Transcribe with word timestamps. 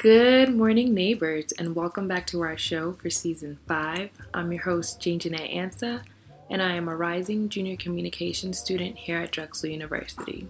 Good 0.00 0.56
morning, 0.56 0.94
neighbors, 0.94 1.52
and 1.58 1.76
welcome 1.76 2.08
back 2.08 2.26
to 2.28 2.40
our 2.40 2.56
show 2.56 2.92
for 2.92 3.10
season 3.10 3.58
five. 3.68 4.08
I'm 4.32 4.50
your 4.50 4.62
host, 4.62 4.98
Jane 4.98 5.18
Jeanette 5.18 5.50
Ansa, 5.50 6.04
and 6.48 6.62
I 6.62 6.72
am 6.72 6.88
a 6.88 6.96
rising 6.96 7.50
junior 7.50 7.76
communications 7.76 8.58
student 8.58 8.96
here 8.96 9.18
at 9.18 9.30
Drexel 9.30 9.68
University. 9.68 10.48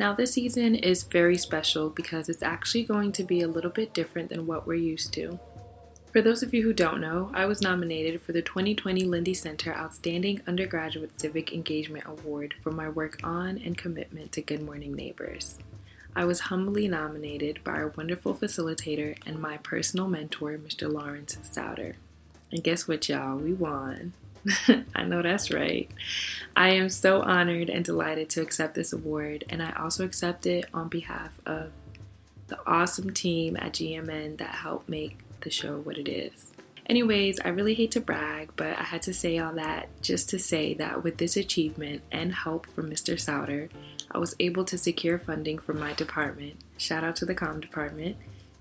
Now, 0.00 0.14
this 0.14 0.32
season 0.32 0.74
is 0.74 1.04
very 1.04 1.38
special 1.38 1.90
because 1.90 2.28
it's 2.28 2.42
actually 2.42 2.82
going 2.82 3.12
to 3.12 3.22
be 3.22 3.40
a 3.40 3.46
little 3.46 3.70
bit 3.70 3.94
different 3.94 4.30
than 4.30 4.48
what 4.48 4.66
we're 4.66 4.74
used 4.74 5.12
to. 5.12 5.38
For 6.12 6.20
those 6.20 6.42
of 6.42 6.52
you 6.52 6.64
who 6.64 6.72
don't 6.72 7.00
know, 7.00 7.30
I 7.32 7.46
was 7.46 7.62
nominated 7.62 8.20
for 8.20 8.32
the 8.32 8.42
2020 8.42 9.02
Lindy 9.04 9.34
Center 9.34 9.76
Outstanding 9.76 10.40
Undergraduate 10.44 11.20
Civic 11.20 11.52
Engagement 11.52 12.02
Award 12.04 12.56
for 12.64 12.72
my 12.72 12.88
work 12.88 13.20
on 13.22 13.58
and 13.58 13.78
commitment 13.78 14.32
to 14.32 14.42
Good 14.42 14.62
Morning 14.62 14.92
Neighbors. 14.92 15.56
I 16.16 16.24
was 16.24 16.40
humbly 16.40 16.88
nominated 16.88 17.62
by 17.62 17.72
our 17.72 17.88
wonderful 17.88 18.34
facilitator 18.34 19.18
and 19.26 19.38
my 19.38 19.58
personal 19.58 20.08
mentor, 20.08 20.56
Mr. 20.56 20.90
Lawrence 20.90 21.36
Souder. 21.42 21.96
And 22.50 22.64
guess 22.64 22.88
what, 22.88 23.06
y'all? 23.06 23.36
We 23.36 23.52
won. 23.52 24.14
I 24.94 25.04
know 25.04 25.20
that's 25.20 25.50
right. 25.50 25.90
I 26.56 26.70
am 26.70 26.88
so 26.88 27.20
honored 27.20 27.68
and 27.68 27.84
delighted 27.84 28.30
to 28.30 28.40
accept 28.40 28.74
this 28.74 28.94
award, 28.94 29.44
and 29.50 29.62
I 29.62 29.72
also 29.72 30.06
accept 30.06 30.46
it 30.46 30.64
on 30.72 30.88
behalf 30.88 31.38
of 31.44 31.70
the 32.46 32.58
awesome 32.66 33.12
team 33.12 33.54
at 33.58 33.74
GMN 33.74 34.38
that 34.38 34.54
helped 34.54 34.88
make 34.88 35.18
the 35.42 35.50
show 35.50 35.80
what 35.80 35.98
it 35.98 36.08
is. 36.08 36.52
Anyways, 36.86 37.40
I 37.40 37.48
really 37.48 37.74
hate 37.74 37.90
to 37.90 38.00
brag, 38.00 38.52
but 38.56 38.78
I 38.78 38.84
had 38.84 39.02
to 39.02 39.12
say 39.12 39.36
all 39.38 39.52
that 39.54 39.88
just 40.00 40.30
to 40.30 40.38
say 40.38 40.72
that 40.74 41.04
with 41.04 41.18
this 41.18 41.36
achievement 41.36 42.02
and 42.10 42.32
help 42.32 42.66
from 42.68 42.88
Mr. 42.88 43.16
Souder, 43.16 43.68
I 44.16 44.18
was 44.18 44.34
able 44.40 44.64
to 44.64 44.78
secure 44.78 45.18
funding 45.18 45.58
from 45.58 45.78
my 45.78 45.92
department, 45.92 46.56
shout 46.78 47.04
out 47.04 47.16
to 47.16 47.26
the 47.26 47.34
com 47.34 47.60
department, 47.60 48.16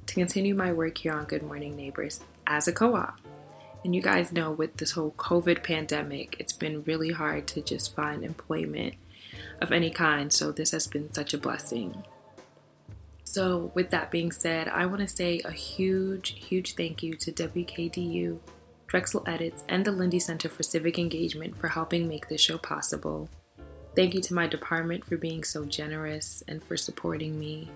to 0.06 0.14
continue 0.14 0.54
my 0.54 0.74
work 0.74 0.98
here 0.98 1.14
on 1.14 1.24
Good 1.24 1.44
Morning 1.44 1.78
Neighbors 1.78 2.20
as 2.46 2.68
a 2.68 2.74
co 2.74 2.94
op. 2.94 3.22
And 3.86 3.96
you 3.96 4.02
guys 4.02 4.34
know 4.34 4.52
with 4.52 4.76
this 4.76 4.92
whole 4.92 5.12
COVID 5.12 5.64
pandemic, 5.64 6.36
it's 6.40 6.52
been 6.52 6.84
really 6.84 7.14
hard 7.14 7.48
to 7.48 7.62
just 7.62 7.96
find 7.96 8.26
employment 8.26 8.96
of 9.62 9.72
any 9.72 9.92
kind, 9.92 10.34
so 10.34 10.52
this 10.52 10.72
has 10.72 10.88
been 10.88 11.14
such 11.14 11.34
a 11.34 11.38
blessing. 11.38 12.04
So, 13.24 13.72
with 13.74 13.92
that 13.92 14.12
being 14.12 14.34
said, 14.34 14.68
I 14.68 14.86
want 14.88 15.04
to 15.04 15.08
say 15.08 15.40
a 15.46 15.52
huge, 15.52 16.36
huge 16.38 16.76
thank 16.76 17.02
you 17.02 17.14
to 17.14 17.32
WKDU, 17.32 18.40
Drexel 18.88 19.24
Edits, 19.26 19.64
and 19.70 19.86
the 19.86 19.94
Lindy 19.94 20.20
Center 20.20 20.50
for 20.50 20.64
Civic 20.64 21.00
Engagement 21.00 21.58
for 21.58 21.70
helping 21.70 22.10
make 22.10 22.28
this 22.28 22.42
show 22.42 22.58
possible. 22.58 23.30
Thank 23.96 24.14
you 24.14 24.22
to 24.22 24.34
my 24.34 24.46
department 24.46 25.06
for 25.06 25.16
being 25.16 25.46
so 25.46 25.64
generous 25.64 26.44
and 26.50 26.62
for 26.62 26.76
supporting 26.76 27.40
me. 27.40 27.70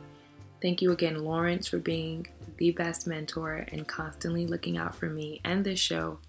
Thank 0.61 0.81
you 0.81 0.92
again, 0.92 1.23
Lawrence, 1.23 1.67
for 1.67 1.78
being 1.78 2.28
the 2.58 2.72
best 2.72 3.08
mentor 3.08 3.66
and 3.72 3.88
constantly 3.88 4.45
looking 4.45 4.78
out 4.78 4.95
for 4.95 5.06
me 5.06 5.39
and 5.45 5.64
this 5.64 5.80
show. 5.80 6.20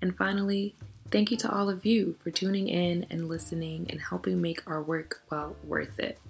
And 0.00 0.16
finally, 0.16 0.76
thank 1.10 1.32
you 1.32 1.36
to 1.38 1.50
all 1.50 1.68
of 1.68 1.84
you 1.84 2.14
for 2.22 2.30
tuning 2.30 2.68
in 2.68 3.06
and 3.10 3.28
listening 3.28 3.88
and 3.90 4.00
helping 4.00 4.40
make 4.40 4.62
our 4.70 4.80
work 4.80 5.22
well 5.32 5.56
worth 5.64 5.98
it. 5.98 6.20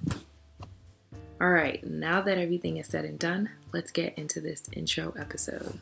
All 1.39 1.51
right, 1.51 1.87
now 1.87 2.23
that 2.23 2.39
everything 2.39 2.79
is 2.79 2.87
said 2.87 3.05
and 3.05 3.19
done, 3.19 3.51
let's 3.71 3.91
get 3.91 4.17
into 4.17 4.41
this 4.41 4.65
intro 4.73 5.13
episode. 5.19 5.79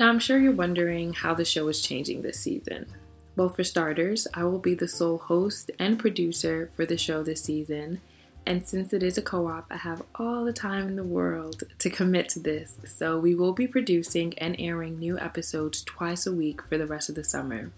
Now, 0.00 0.08
I'm 0.08 0.18
sure 0.18 0.38
you're 0.38 0.50
wondering 0.50 1.12
how 1.12 1.32
the 1.34 1.44
show 1.44 1.68
is 1.68 1.80
changing 1.80 2.22
this 2.22 2.40
season. 2.40 2.86
Well, 3.34 3.48
for 3.48 3.64
starters, 3.64 4.26
I 4.34 4.44
will 4.44 4.58
be 4.58 4.74
the 4.74 4.88
sole 4.88 5.18
host 5.18 5.70
and 5.78 5.98
producer 5.98 6.70
for 6.76 6.84
the 6.84 6.98
show 6.98 7.22
this 7.22 7.42
season. 7.42 8.00
And 8.44 8.66
since 8.66 8.92
it 8.92 9.02
is 9.02 9.16
a 9.16 9.22
co 9.22 9.48
op, 9.48 9.66
I 9.70 9.76
have 9.76 10.02
all 10.16 10.44
the 10.44 10.52
time 10.52 10.88
in 10.88 10.96
the 10.96 11.04
world 11.04 11.62
to 11.78 11.90
commit 11.90 12.28
to 12.30 12.40
this. 12.40 12.76
So 12.84 13.18
we 13.18 13.34
will 13.34 13.52
be 13.52 13.66
producing 13.66 14.36
and 14.38 14.56
airing 14.58 14.98
new 14.98 15.18
episodes 15.18 15.82
twice 15.82 16.26
a 16.26 16.32
week 16.32 16.60
for 16.68 16.76
the 16.76 16.86
rest 16.86 17.08
of 17.08 17.14
the 17.14 17.24
summer. 17.24 17.70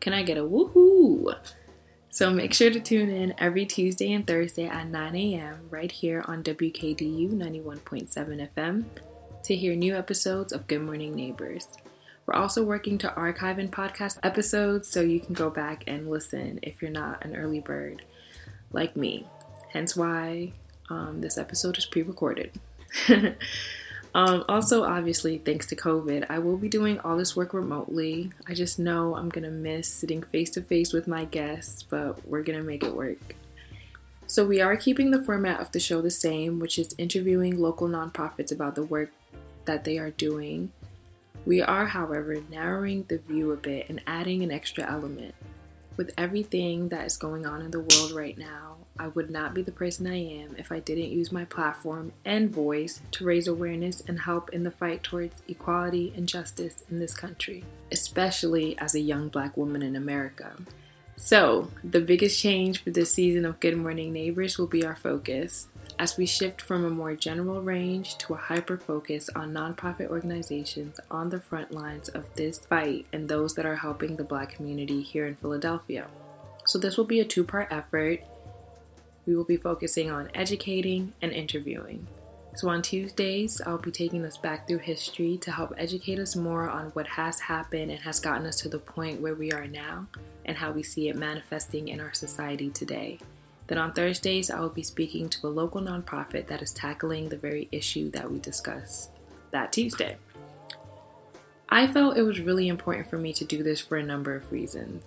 Can 0.00 0.12
I 0.12 0.22
get 0.22 0.36
a 0.36 0.42
woohoo? 0.42 1.34
So 2.10 2.30
make 2.30 2.52
sure 2.52 2.70
to 2.70 2.80
tune 2.80 3.10
in 3.10 3.34
every 3.38 3.66
Tuesday 3.66 4.12
and 4.12 4.26
Thursday 4.26 4.66
at 4.66 4.88
9 4.88 5.16
a.m. 5.16 5.66
right 5.70 5.90
here 5.90 6.24
on 6.26 6.42
WKDU 6.42 7.30
91.7 7.30 8.48
FM 8.54 8.84
to 9.44 9.56
hear 9.56 9.74
new 9.74 9.96
episodes 9.96 10.52
of 10.52 10.66
Good 10.66 10.82
Morning 10.82 11.14
Neighbors. 11.14 11.68
We're 12.26 12.34
also 12.34 12.64
working 12.64 12.96
to 12.98 13.14
archive 13.14 13.58
and 13.58 13.70
podcast 13.70 14.18
episodes 14.22 14.88
so 14.88 15.02
you 15.02 15.20
can 15.20 15.34
go 15.34 15.50
back 15.50 15.84
and 15.86 16.10
listen 16.10 16.58
if 16.62 16.80
you're 16.80 16.90
not 16.90 17.24
an 17.24 17.36
early 17.36 17.60
bird 17.60 18.02
like 18.72 18.96
me. 18.96 19.26
Hence 19.68 19.94
why 19.94 20.52
um, 20.88 21.20
this 21.20 21.36
episode 21.36 21.76
is 21.76 21.84
pre 21.84 22.02
recorded. 22.02 22.52
um, 24.14 24.44
also, 24.48 24.84
obviously, 24.84 25.38
thanks 25.38 25.66
to 25.66 25.76
COVID, 25.76 26.26
I 26.30 26.38
will 26.38 26.56
be 26.56 26.68
doing 26.68 26.98
all 27.00 27.16
this 27.16 27.36
work 27.36 27.52
remotely. 27.52 28.30
I 28.46 28.54
just 28.54 28.78
know 28.78 29.16
I'm 29.16 29.30
to 29.44 29.50
miss 29.50 29.88
sitting 29.88 30.22
face 30.22 30.50
to 30.50 30.62
face 30.62 30.92
with 30.92 31.06
my 31.06 31.26
guests, 31.26 31.82
but 31.82 32.26
we're 32.26 32.42
to 32.58 32.64
make 32.64 32.84
it 32.84 32.94
work. 32.94 33.34
So, 34.26 34.46
we 34.46 34.62
are 34.62 34.76
keeping 34.76 35.10
the 35.10 35.22
format 35.22 35.60
of 35.60 35.72
the 35.72 35.80
show 35.80 36.00
the 36.00 36.10
same, 36.10 36.58
which 36.58 36.78
is 36.78 36.94
interviewing 36.96 37.60
local 37.60 37.88
nonprofits 37.88 38.52
about 38.52 38.76
the 38.76 38.84
work 38.84 39.10
that 39.66 39.84
they 39.84 39.98
are 39.98 40.10
doing 40.10 40.72
we 41.46 41.60
are, 41.60 41.86
however, 41.86 42.42
narrowing 42.50 43.04
the 43.08 43.18
view 43.18 43.52
a 43.52 43.56
bit 43.56 43.88
and 43.88 44.00
adding 44.06 44.42
an 44.42 44.50
extra 44.50 44.90
element. 44.90 45.34
With 45.96 46.12
everything 46.18 46.88
that 46.88 47.06
is 47.06 47.16
going 47.16 47.46
on 47.46 47.60
in 47.60 47.70
the 47.70 47.80
world 47.80 48.12
right 48.12 48.36
now, 48.36 48.78
I 48.98 49.08
would 49.08 49.30
not 49.30 49.54
be 49.54 49.62
the 49.62 49.72
person 49.72 50.06
I 50.06 50.16
am 50.16 50.56
if 50.56 50.72
I 50.72 50.80
didn't 50.80 51.10
use 51.10 51.32
my 51.32 51.44
platform 51.44 52.12
and 52.24 52.50
voice 52.50 53.00
to 53.12 53.24
raise 53.24 53.46
awareness 53.46 54.00
and 54.06 54.20
help 54.20 54.50
in 54.50 54.62
the 54.62 54.70
fight 54.70 55.02
towards 55.02 55.42
equality 55.48 56.12
and 56.16 56.28
justice 56.28 56.84
in 56.90 56.98
this 56.98 57.14
country, 57.14 57.64
especially 57.92 58.78
as 58.78 58.94
a 58.94 59.00
young 59.00 59.28
black 59.28 59.56
woman 59.56 59.82
in 59.82 59.96
America. 59.96 60.56
So, 61.16 61.70
the 61.82 62.00
biggest 62.00 62.40
change 62.40 62.82
for 62.82 62.90
this 62.90 63.12
season 63.12 63.44
of 63.44 63.60
Good 63.60 63.76
Morning 63.76 64.12
Neighbors 64.12 64.58
will 64.58 64.66
be 64.66 64.84
our 64.84 64.96
focus 64.96 65.68
as 65.98 66.16
we 66.16 66.26
shift 66.26 66.60
from 66.60 66.84
a 66.84 66.90
more 66.90 67.14
general 67.14 67.62
range 67.62 68.18
to 68.18 68.34
a 68.34 68.38
hyper 68.38 68.76
focus 68.76 69.30
on 69.34 69.52
nonprofit 69.52 70.08
organizations 70.08 70.98
on 71.10 71.30
the 71.30 71.40
front 71.40 71.72
lines 71.72 72.08
of 72.08 72.34
this 72.34 72.58
fight 72.58 73.06
and 73.12 73.28
those 73.28 73.54
that 73.54 73.66
are 73.66 73.76
helping 73.76 74.16
the 74.16 74.24
black 74.24 74.50
community 74.50 75.02
here 75.02 75.26
in 75.26 75.36
Philadelphia. 75.36 76.06
So, 76.66 76.78
this 76.78 76.96
will 76.96 77.04
be 77.04 77.20
a 77.20 77.24
two 77.24 77.44
part 77.44 77.68
effort. 77.70 78.20
We 79.26 79.36
will 79.36 79.44
be 79.44 79.56
focusing 79.56 80.10
on 80.10 80.30
educating 80.34 81.12
and 81.22 81.32
interviewing. 81.32 82.06
So, 82.56 82.68
on 82.68 82.82
Tuesdays, 82.82 83.60
I'll 83.60 83.78
be 83.78 83.90
taking 83.90 84.24
us 84.24 84.36
back 84.36 84.66
through 84.66 84.78
history 84.78 85.36
to 85.38 85.50
help 85.50 85.74
educate 85.76 86.18
us 86.18 86.36
more 86.36 86.68
on 86.68 86.86
what 86.90 87.08
has 87.08 87.40
happened 87.40 87.90
and 87.90 88.00
has 88.00 88.20
gotten 88.20 88.46
us 88.46 88.60
to 88.60 88.68
the 88.68 88.78
point 88.78 89.20
where 89.20 89.34
we 89.34 89.52
are 89.52 89.66
now 89.66 90.06
and 90.44 90.56
how 90.56 90.70
we 90.70 90.82
see 90.82 91.08
it 91.08 91.16
manifesting 91.16 91.88
in 91.88 92.00
our 92.00 92.14
society 92.14 92.70
today. 92.70 93.18
Then 93.66 93.78
on 93.78 93.92
Thursdays, 93.92 94.50
I 94.50 94.60
will 94.60 94.68
be 94.68 94.82
speaking 94.82 95.28
to 95.30 95.46
a 95.46 95.48
local 95.48 95.80
nonprofit 95.80 96.46
that 96.48 96.62
is 96.62 96.72
tackling 96.72 97.28
the 97.28 97.36
very 97.36 97.68
issue 97.72 98.10
that 98.10 98.30
we 98.30 98.38
discussed 98.38 99.10
that 99.50 99.72
Tuesday. 99.72 100.16
I 101.68 101.86
felt 101.86 102.16
it 102.16 102.22
was 102.22 102.40
really 102.40 102.68
important 102.68 103.08
for 103.08 103.18
me 103.18 103.32
to 103.32 103.44
do 103.44 103.62
this 103.62 103.80
for 103.80 103.96
a 103.96 104.02
number 104.02 104.34
of 104.34 104.52
reasons. 104.52 105.02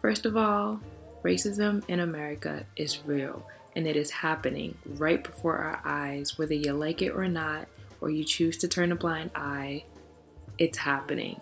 First 0.00 0.26
of 0.26 0.36
all, 0.36 0.80
racism 1.22 1.84
in 1.88 2.00
America 2.00 2.66
is 2.76 3.04
real 3.06 3.46
and 3.76 3.86
it 3.86 3.96
is 3.96 4.10
happening 4.10 4.76
right 4.84 5.22
before 5.22 5.58
our 5.58 5.80
eyes, 5.84 6.36
whether 6.38 6.54
you 6.54 6.72
like 6.72 7.02
it 7.02 7.10
or 7.10 7.28
not, 7.28 7.68
or 8.00 8.10
you 8.10 8.24
choose 8.24 8.56
to 8.58 8.68
turn 8.68 8.92
a 8.92 8.96
blind 8.96 9.30
eye, 9.34 9.84
it's 10.58 10.78
happening. 10.78 11.40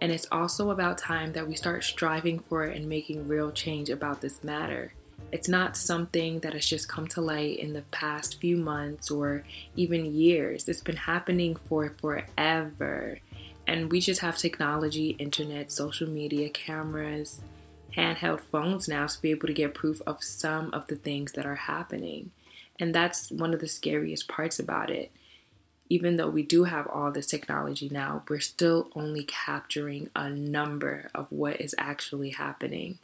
And 0.00 0.12
it's 0.12 0.26
also 0.30 0.70
about 0.70 0.98
time 0.98 1.32
that 1.32 1.48
we 1.48 1.54
start 1.54 1.84
striving 1.84 2.40
for 2.40 2.64
it 2.66 2.76
and 2.76 2.88
making 2.88 3.28
real 3.28 3.50
change 3.50 3.88
about 3.88 4.20
this 4.20 4.44
matter. 4.44 4.92
It's 5.32 5.48
not 5.48 5.78
something 5.78 6.40
that 6.40 6.52
has 6.52 6.66
just 6.66 6.90
come 6.90 7.08
to 7.08 7.22
light 7.22 7.58
in 7.58 7.72
the 7.72 7.82
past 7.90 8.38
few 8.38 8.58
months 8.58 9.10
or 9.10 9.44
even 9.74 10.14
years. 10.14 10.68
It's 10.68 10.82
been 10.82 10.96
happening 10.96 11.56
for 11.56 11.94
forever. 11.98 13.18
And 13.66 13.90
we 13.90 14.00
just 14.00 14.20
have 14.20 14.36
technology, 14.36 15.16
internet, 15.18 15.72
social 15.72 16.06
media, 16.06 16.50
cameras, 16.50 17.40
handheld 17.96 18.40
phones 18.40 18.88
now 18.88 19.06
to 19.06 19.22
be 19.22 19.30
able 19.30 19.46
to 19.46 19.54
get 19.54 19.72
proof 19.72 20.02
of 20.06 20.22
some 20.22 20.70
of 20.74 20.86
the 20.88 20.96
things 20.96 21.32
that 21.32 21.46
are 21.46 21.54
happening. 21.54 22.30
And 22.78 22.94
that's 22.94 23.30
one 23.30 23.54
of 23.54 23.60
the 23.60 23.68
scariest 23.68 24.28
parts 24.28 24.58
about 24.58 24.90
it. 24.90 25.10
Even 25.88 26.16
though 26.16 26.28
we 26.28 26.42
do 26.42 26.64
have 26.64 26.86
all 26.88 27.10
this 27.10 27.26
technology 27.26 27.88
now, 27.90 28.22
we're 28.28 28.40
still 28.40 28.90
only 28.94 29.24
capturing 29.24 30.10
a 30.14 30.28
number 30.28 31.10
of 31.14 31.32
what 31.32 31.58
is 31.58 31.74
actually 31.78 32.30
happening. 32.30 32.98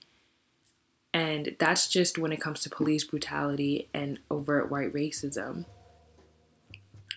And 1.19 1.57
that's 1.59 1.89
just 1.89 2.17
when 2.17 2.33
it 2.33 2.41
comes 2.41 2.61
to 2.61 2.71
police 2.71 3.03
brutality 3.03 3.89
and 3.93 4.21
overt 4.31 4.71
white 4.71 4.93
racism. 4.93 5.65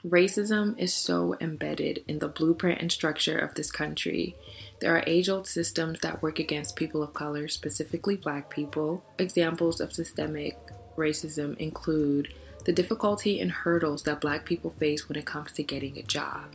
Racism 0.04 0.68
is 0.80 0.92
so 0.92 1.36
embedded 1.40 2.04
in 2.08 2.18
the 2.18 2.28
blueprint 2.28 2.82
and 2.82 2.92
structure 2.92 3.38
of 3.38 3.54
this 3.54 3.72
country. 3.72 4.36
There 4.80 4.96
are 4.96 5.04
age 5.06 5.30
old 5.30 5.46
systems 5.46 6.00
that 6.00 6.24
work 6.24 6.40
against 6.40 6.76
people 6.76 7.04
of 7.04 7.14
color, 7.14 7.48
specifically 7.48 8.16
black 8.16 8.50
people. 8.50 9.04
Examples 9.20 9.80
of 9.80 9.94
systemic 9.94 10.58
racism 10.98 11.56
include 11.58 12.34
the 12.66 12.74
difficulty 12.74 13.40
and 13.40 13.52
hurdles 13.52 14.02
that 14.04 14.22
black 14.22 14.46
people 14.46 14.74
face 14.80 15.08
when 15.08 15.18
it 15.22 15.28
comes 15.28 15.52
to 15.54 15.64
getting 15.74 15.96
a 16.00 16.04
job. 16.04 16.46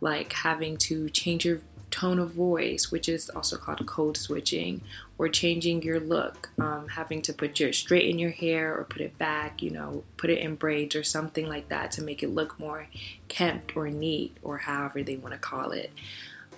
like 0.00 0.32
having 0.32 0.76
to 0.76 1.08
change 1.10 1.44
your 1.46 1.60
tone 1.90 2.18
of 2.18 2.30
voice, 2.32 2.90
which 2.92 3.08
is 3.08 3.30
also 3.30 3.56
called 3.56 3.84
code 3.86 4.16
switching, 4.16 4.82
or 5.16 5.28
changing 5.28 5.82
your 5.82 6.00
look, 6.00 6.50
um, 6.58 6.88
having 6.88 7.22
to 7.22 7.32
put 7.32 7.60
your 7.60 7.72
straighten 7.72 8.18
your 8.18 8.30
hair 8.30 8.76
or 8.76 8.84
put 8.84 9.00
it 9.00 9.16
back, 9.16 9.62
you 9.62 9.70
know, 9.70 10.02
put 10.16 10.30
it 10.30 10.38
in 10.38 10.56
braids 10.56 10.96
or 10.96 11.04
something 11.04 11.48
like 11.48 11.68
that 11.68 11.92
to 11.92 12.02
make 12.02 12.22
it 12.22 12.34
look 12.34 12.58
more 12.58 12.88
kempt 13.28 13.76
or 13.76 13.88
neat 13.88 14.36
or 14.42 14.58
however 14.58 15.02
they 15.02 15.16
want 15.16 15.32
to 15.32 15.38
call 15.38 15.70
it. 15.70 15.92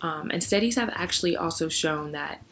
Um, 0.01 0.31
and 0.31 0.43
studies 0.43 0.77
have 0.77 0.91
actually 0.95 1.37
also 1.37 1.69
shown 1.69 2.13
that 2.13 2.43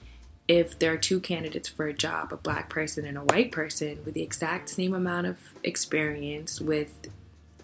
if 0.46 0.78
there 0.78 0.92
are 0.92 0.98
two 0.98 1.20
candidates 1.20 1.68
for 1.68 1.86
a 1.86 1.94
job, 1.94 2.32
a 2.32 2.36
black 2.36 2.68
person 2.68 3.06
and 3.06 3.16
a 3.16 3.22
white 3.22 3.50
person, 3.50 3.98
with 4.04 4.12
the 4.12 4.22
exact 4.22 4.68
same 4.68 4.94
amount 4.94 5.26
of 5.26 5.38
experience, 5.62 6.60
with 6.60 7.08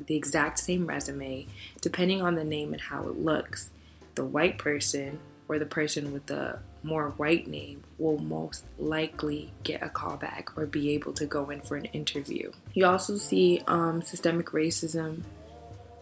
the 0.06 0.16
exact 0.16 0.58
same 0.58 0.87
resume, 0.87 1.46
depending 1.82 2.22
on 2.22 2.37
the 2.37 2.44
name 2.44 2.72
and 2.72 2.81
how 2.81 3.02
it 3.02 3.19
looks, 3.19 3.70
the 4.14 4.25
white 4.25 4.56
person 4.56 5.19
or 5.46 5.58
the 5.58 5.66
person 5.66 6.12
with 6.12 6.25
the 6.26 6.58
more 6.82 7.11
white 7.11 7.47
name 7.47 7.82
will 7.99 8.19
most 8.19 8.65
likely 8.79 9.53
get 9.62 9.82
a 9.82 9.88
call 9.88 10.17
back 10.17 10.56
or 10.56 10.67
be 10.67 10.91
able 10.91 11.12
to 11.15 11.27
go 11.27 11.50
in 11.50 11.61
for 11.61 11.77
an 11.77 11.87
interview. 11.87 12.53
You 12.73 12.87
also 12.87 13.17
see 13.17 13.62
um, 13.67 14.03
systemic 14.03 14.47
racism 14.47 15.23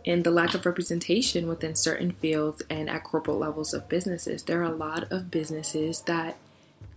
and 0.07 0.25
the 0.25 0.31
lack 0.31 0.55
of 0.55 0.65
representation 0.65 1.49
within 1.49 1.75
certain 1.75 2.13
fields 2.13 2.63
and 2.71 2.89
at 2.89 3.05
corporate 3.05 3.39
levels 3.39 3.75
of 3.75 3.89
businesses. 3.89 4.43
There 4.45 4.61
are 4.61 4.73
a 4.73 4.75
lot 4.75 5.11
of 5.13 5.31
businesses 5.31 6.03
that 6.03 6.37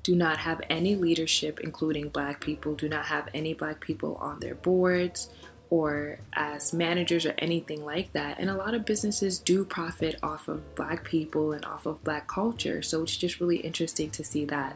do 0.03 0.15
not 0.15 0.37
have 0.39 0.61
any 0.69 0.95
leadership, 0.95 1.59
including 1.59 2.09
black 2.09 2.39
people, 2.39 2.73
do 2.73 2.89
not 2.89 3.05
have 3.05 3.29
any 3.33 3.53
black 3.53 3.79
people 3.79 4.15
on 4.15 4.39
their 4.39 4.55
boards 4.55 5.29
or 5.71 6.19
as 6.33 6.73
managers 6.73 7.25
or 7.25 7.33
anything 7.37 7.83
like 7.83 8.11
that. 8.11 8.37
And 8.37 8.49
a 8.49 8.55
lot 8.55 8.75
of 8.75 8.85
businesses 8.85 9.39
do 9.39 9.63
profit 9.63 10.17
off 10.21 10.49
of 10.49 10.75
black 10.75 11.05
people 11.05 11.53
and 11.53 11.63
off 11.65 11.85
of 11.85 12.03
black 12.03 12.27
culture. 12.27 12.81
So 12.83 13.01
it's 13.03 13.15
just 13.15 13.39
really 13.39 13.57
interesting 13.57 14.11
to 14.11 14.23
see 14.23 14.43
that 14.45 14.75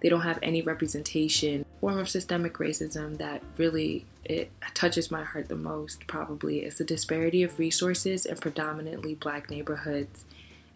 they 0.00 0.10
don't 0.10 0.20
have 0.20 0.38
any 0.42 0.60
representation 0.60 1.64
form 1.80 1.98
of 1.98 2.10
systemic 2.10 2.54
racism 2.54 3.16
that 3.16 3.42
really 3.56 4.04
it 4.22 4.50
touches 4.74 5.10
my 5.10 5.22
heart 5.22 5.48
the 5.48 5.56
most 5.56 6.06
probably 6.06 6.58
is 6.58 6.76
the 6.76 6.84
disparity 6.84 7.42
of 7.42 7.58
resources 7.58 8.26
in 8.26 8.36
predominantly 8.36 9.14
black 9.14 9.48
neighborhoods 9.48 10.26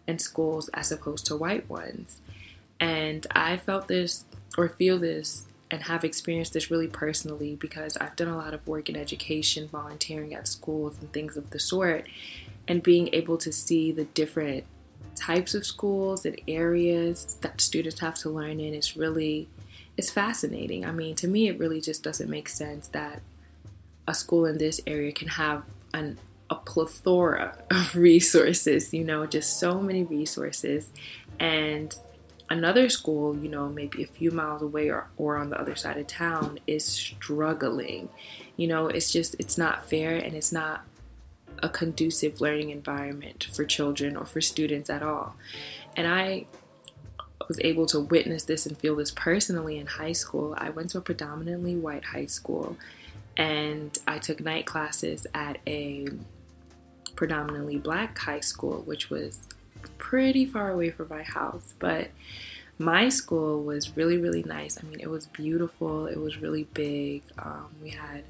and 0.07 0.19
schools 0.19 0.69
as 0.73 0.91
opposed 0.91 1.27
to 1.27 1.35
white 1.35 1.69
ones. 1.69 2.17
And 2.79 3.27
I 3.31 3.57
felt 3.57 3.87
this 3.87 4.25
or 4.57 4.69
feel 4.69 4.97
this 4.97 5.45
and 5.71 5.83
have 5.83 6.03
experienced 6.03 6.53
this 6.53 6.71
really 6.71 6.87
personally 6.87 7.55
because 7.55 7.95
I've 7.97 8.15
done 8.15 8.27
a 8.27 8.37
lot 8.37 8.53
of 8.53 8.65
work 8.67 8.89
in 8.89 8.95
education, 8.95 9.67
volunteering 9.67 10.33
at 10.33 10.47
schools, 10.47 10.97
and 10.99 11.11
things 11.13 11.37
of 11.37 11.51
the 11.51 11.59
sort, 11.59 12.07
and 12.67 12.81
being 12.81 13.09
able 13.13 13.37
to 13.37 13.51
see 13.51 13.91
the 13.91 14.05
different 14.05 14.63
types 15.15 15.53
of 15.53 15.65
schools 15.65 16.25
and 16.25 16.39
areas 16.47 17.37
that 17.41 17.61
students 17.61 17.99
have 17.99 18.15
to 18.15 18.29
learn 18.29 18.59
in 18.59 18.73
is 18.73 18.95
really 18.95 19.47
it's 19.97 20.09
fascinating. 20.09 20.85
I 20.85 20.91
mean, 20.91 21.13
to 21.15 21.27
me, 21.27 21.49
it 21.49 21.59
really 21.59 21.81
just 21.81 22.03
doesn't 22.03 22.29
make 22.29 22.47
sense 22.47 22.87
that 22.89 23.21
a 24.07 24.13
school 24.13 24.45
in 24.45 24.57
this 24.57 24.79
area 24.87 25.11
can 25.11 25.27
have 25.27 25.65
an 25.93 26.17
a 26.49 26.55
plethora 26.55 27.57
of 27.71 27.95
resources, 27.95 28.93
you 28.93 29.03
know, 29.03 29.25
just 29.25 29.59
so 29.59 29.81
many 29.81 30.03
resources 30.03 30.89
and 31.39 31.95
another 32.49 32.89
school, 32.89 33.37
you 33.37 33.49
know, 33.49 33.69
maybe 33.69 34.03
a 34.03 34.07
few 34.07 34.31
miles 34.31 34.61
away 34.61 34.89
or, 34.89 35.09
or 35.17 35.37
on 35.37 35.49
the 35.49 35.59
other 35.59 35.75
side 35.75 35.97
of 35.97 36.07
town 36.07 36.59
is 36.67 36.85
struggling. 36.85 38.09
You 38.57 38.67
know, 38.67 38.87
it's 38.87 39.11
just, 39.11 39.35
it's 39.39 39.57
not 39.57 39.87
fair 39.87 40.15
and 40.15 40.35
it's 40.35 40.51
not 40.51 40.85
a 41.61 41.69
conducive 41.69 42.41
learning 42.41 42.69
environment 42.69 43.47
for 43.53 43.65
children 43.65 44.15
or 44.15 44.25
for 44.25 44.41
students 44.41 44.89
at 44.89 45.03
all. 45.03 45.35
And 45.95 46.07
I 46.07 46.45
was 47.47 47.59
able 47.61 47.85
to 47.87 47.99
witness 47.99 48.43
this 48.43 48.65
and 48.65 48.77
feel 48.77 48.95
this 48.95 49.11
personally 49.11 49.77
in 49.77 49.87
high 49.87 50.11
school. 50.11 50.55
I 50.57 50.69
went 50.69 50.91
to 50.91 50.99
a 50.99 51.01
predominantly 51.01 51.75
white 51.75 52.05
high 52.05 52.27
school 52.27 52.77
and 53.37 53.97
I 54.07 54.19
took 54.19 54.39
night 54.39 54.65
classes 54.65 55.25
at 55.33 55.59
a 55.65 56.07
predominantly 57.15 57.77
black 57.77 58.17
high 58.17 58.39
school, 58.39 58.81
which 58.85 59.09
was 59.09 59.39
pretty 59.97 60.45
far 60.45 60.71
away 60.71 60.89
from 60.89 61.09
my 61.09 61.23
house, 61.23 61.73
but 61.79 62.09
my 62.77 63.09
school 63.09 63.63
was 63.63 63.95
really 63.97 64.17
really 64.17 64.43
nice. 64.43 64.77
I 64.81 64.87
mean, 64.87 64.99
it 64.99 65.09
was 65.09 65.27
beautiful. 65.27 66.07
It 66.07 66.17
was 66.19 66.37
really 66.37 66.63
big. 66.73 67.23
Um, 67.37 67.67
we 67.81 67.89
had 67.89 68.23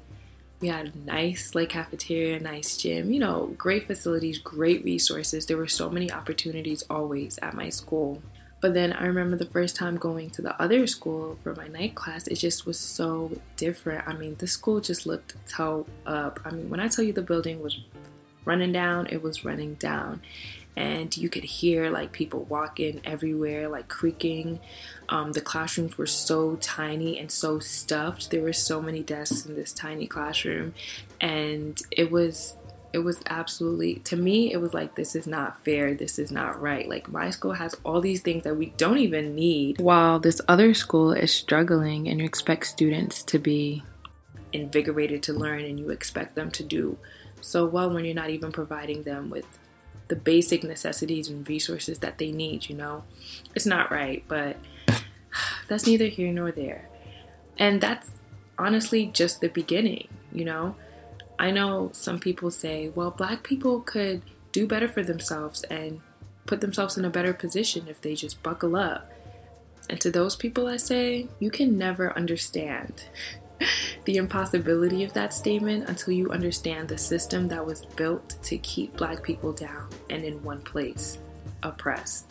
we 0.60 0.68
had 0.68 0.92
a 0.94 0.98
nice 0.98 1.54
like 1.54 1.70
cafeteria, 1.70 2.38
nice 2.38 2.76
gym. 2.76 3.12
You 3.12 3.20
know, 3.20 3.54
great 3.56 3.86
facilities, 3.86 4.38
great 4.38 4.84
resources. 4.84 5.46
There 5.46 5.56
were 5.56 5.68
so 5.68 5.88
many 5.88 6.12
opportunities 6.12 6.84
always 6.90 7.38
at 7.38 7.54
my 7.54 7.70
school. 7.70 8.22
But 8.60 8.74
then 8.74 8.92
I 8.92 9.06
remember 9.06 9.36
the 9.36 9.46
first 9.46 9.74
time 9.74 9.96
going 9.96 10.28
to 10.30 10.42
the 10.42 10.60
other 10.60 10.86
school 10.86 11.38
for 11.42 11.54
my 11.54 11.66
night 11.68 11.94
class, 11.94 12.26
it 12.26 12.34
just 12.34 12.66
was 12.66 12.78
so 12.78 13.32
different. 13.56 14.06
I 14.06 14.12
mean, 14.12 14.36
the 14.38 14.46
school 14.46 14.80
just 14.80 15.06
looked 15.06 15.34
toe 15.48 15.86
up. 16.04 16.40
I 16.44 16.50
mean, 16.50 16.68
when 16.68 16.78
I 16.78 16.88
tell 16.88 17.02
you 17.02 17.14
the 17.14 17.22
building 17.22 17.62
was 17.62 17.80
running 18.44 18.72
down, 18.72 19.06
it 19.06 19.22
was 19.22 19.46
running 19.46 19.74
down 19.74 20.20
and 20.76 21.16
you 21.16 21.28
could 21.28 21.44
hear 21.44 21.90
like 21.90 22.12
people 22.12 22.44
walking 22.44 23.00
everywhere, 23.04 23.68
like 23.68 23.88
creaking. 23.88 24.60
Um, 25.08 25.32
the 25.32 25.40
classrooms 25.40 25.98
were 25.98 26.06
so 26.06 26.56
tiny 26.56 27.18
and 27.18 27.30
so 27.30 27.58
stuffed. 27.58 28.30
There 28.30 28.42
were 28.42 28.52
so 28.52 28.80
many 28.80 29.02
desks 29.02 29.46
in 29.46 29.56
this 29.56 29.72
tiny 29.72 30.06
classroom, 30.06 30.74
and 31.20 31.80
it 31.90 32.10
was 32.10 32.54
it 32.92 32.98
was 32.98 33.20
absolutely 33.26 33.96
to 33.96 34.16
me 34.16 34.52
it 34.52 34.56
was 34.56 34.74
like 34.74 34.94
this 34.96 35.14
is 35.14 35.26
not 35.26 35.64
fair 35.64 35.94
this 35.94 36.18
is 36.18 36.32
not 36.32 36.60
right 36.60 36.88
like 36.88 37.08
my 37.08 37.30
school 37.30 37.52
has 37.52 37.74
all 37.84 38.00
these 38.00 38.20
things 38.20 38.42
that 38.42 38.56
we 38.56 38.66
don't 38.76 38.98
even 38.98 39.34
need 39.34 39.80
while 39.80 40.18
this 40.18 40.40
other 40.48 40.74
school 40.74 41.12
is 41.12 41.32
struggling 41.32 42.08
and 42.08 42.18
you 42.18 42.26
expect 42.26 42.66
students 42.66 43.22
to 43.22 43.38
be 43.38 43.84
invigorated 44.52 45.22
to 45.22 45.32
learn 45.32 45.64
and 45.64 45.78
you 45.78 45.90
expect 45.90 46.34
them 46.34 46.50
to 46.50 46.64
do 46.64 46.98
so 47.40 47.64
well 47.64 47.90
when 47.90 48.04
you're 48.04 48.14
not 48.14 48.30
even 48.30 48.50
providing 48.50 49.04
them 49.04 49.30
with 49.30 49.46
the 50.10 50.16
basic 50.16 50.62
necessities 50.62 51.28
and 51.28 51.48
resources 51.48 52.00
that 52.00 52.18
they 52.18 52.30
need, 52.30 52.68
you 52.68 52.76
know? 52.76 53.04
It's 53.54 53.64
not 53.64 53.90
right, 53.90 54.22
but 54.28 54.56
that's 55.68 55.86
neither 55.86 56.06
here 56.06 56.32
nor 56.32 56.52
there. 56.52 56.90
And 57.56 57.80
that's 57.80 58.10
honestly 58.58 59.06
just 59.06 59.40
the 59.40 59.48
beginning, 59.48 60.08
you 60.32 60.44
know? 60.44 60.74
I 61.38 61.50
know 61.50 61.90
some 61.94 62.18
people 62.18 62.50
say, 62.50 62.90
well, 62.94 63.10
black 63.10 63.42
people 63.42 63.80
could 63.80 64.20
do 64.52 64.66
better 64.66 64.88
for 64.88 65.02
themselves 65.02 65.62
and 65.64 66.00
put 66.44 66.60
themselves 66.60 66.98
in 66.98 67.04
a 67.04 67.10
better 67.10 67.32
position 67.32 67.86
if 67.88 68.00
they 68.00 68.14
just 68.14 68.42
buckle 68.42 68.76
up. 68.76 69.10
And 69.88 70.00
to 70.00 70.10
those 70.10 70.36
people, 70.36 70.66
I 70.66 70.76
say, 70.76 71.28
you 71.38 71.50
can 71.50 71.78
never 71.78 72.14
understand 72.16 73.04
the 74.04 74.16
impossibility 74.16 75.04
of 75.04 75.12
that 75.12 75.32
statement 75.34 75.88
until 75.88 76.14
you 76.14 76.30
understand 76.30 76.88
the 76.88 76.98
system 76.98 77.48
that 77.48 77.64
was 77.64 77.86
built 77.86 78.36
to 78.42 78.58
keep 78.58 78.96
black 78.96 79.22
people 79.22 79.52
down 79.52 79.88
and 80.08 80.24
in 80.24 80.42
one 80.42 80.60
place, 80.62 81.18
oppressed. 81.62 82.26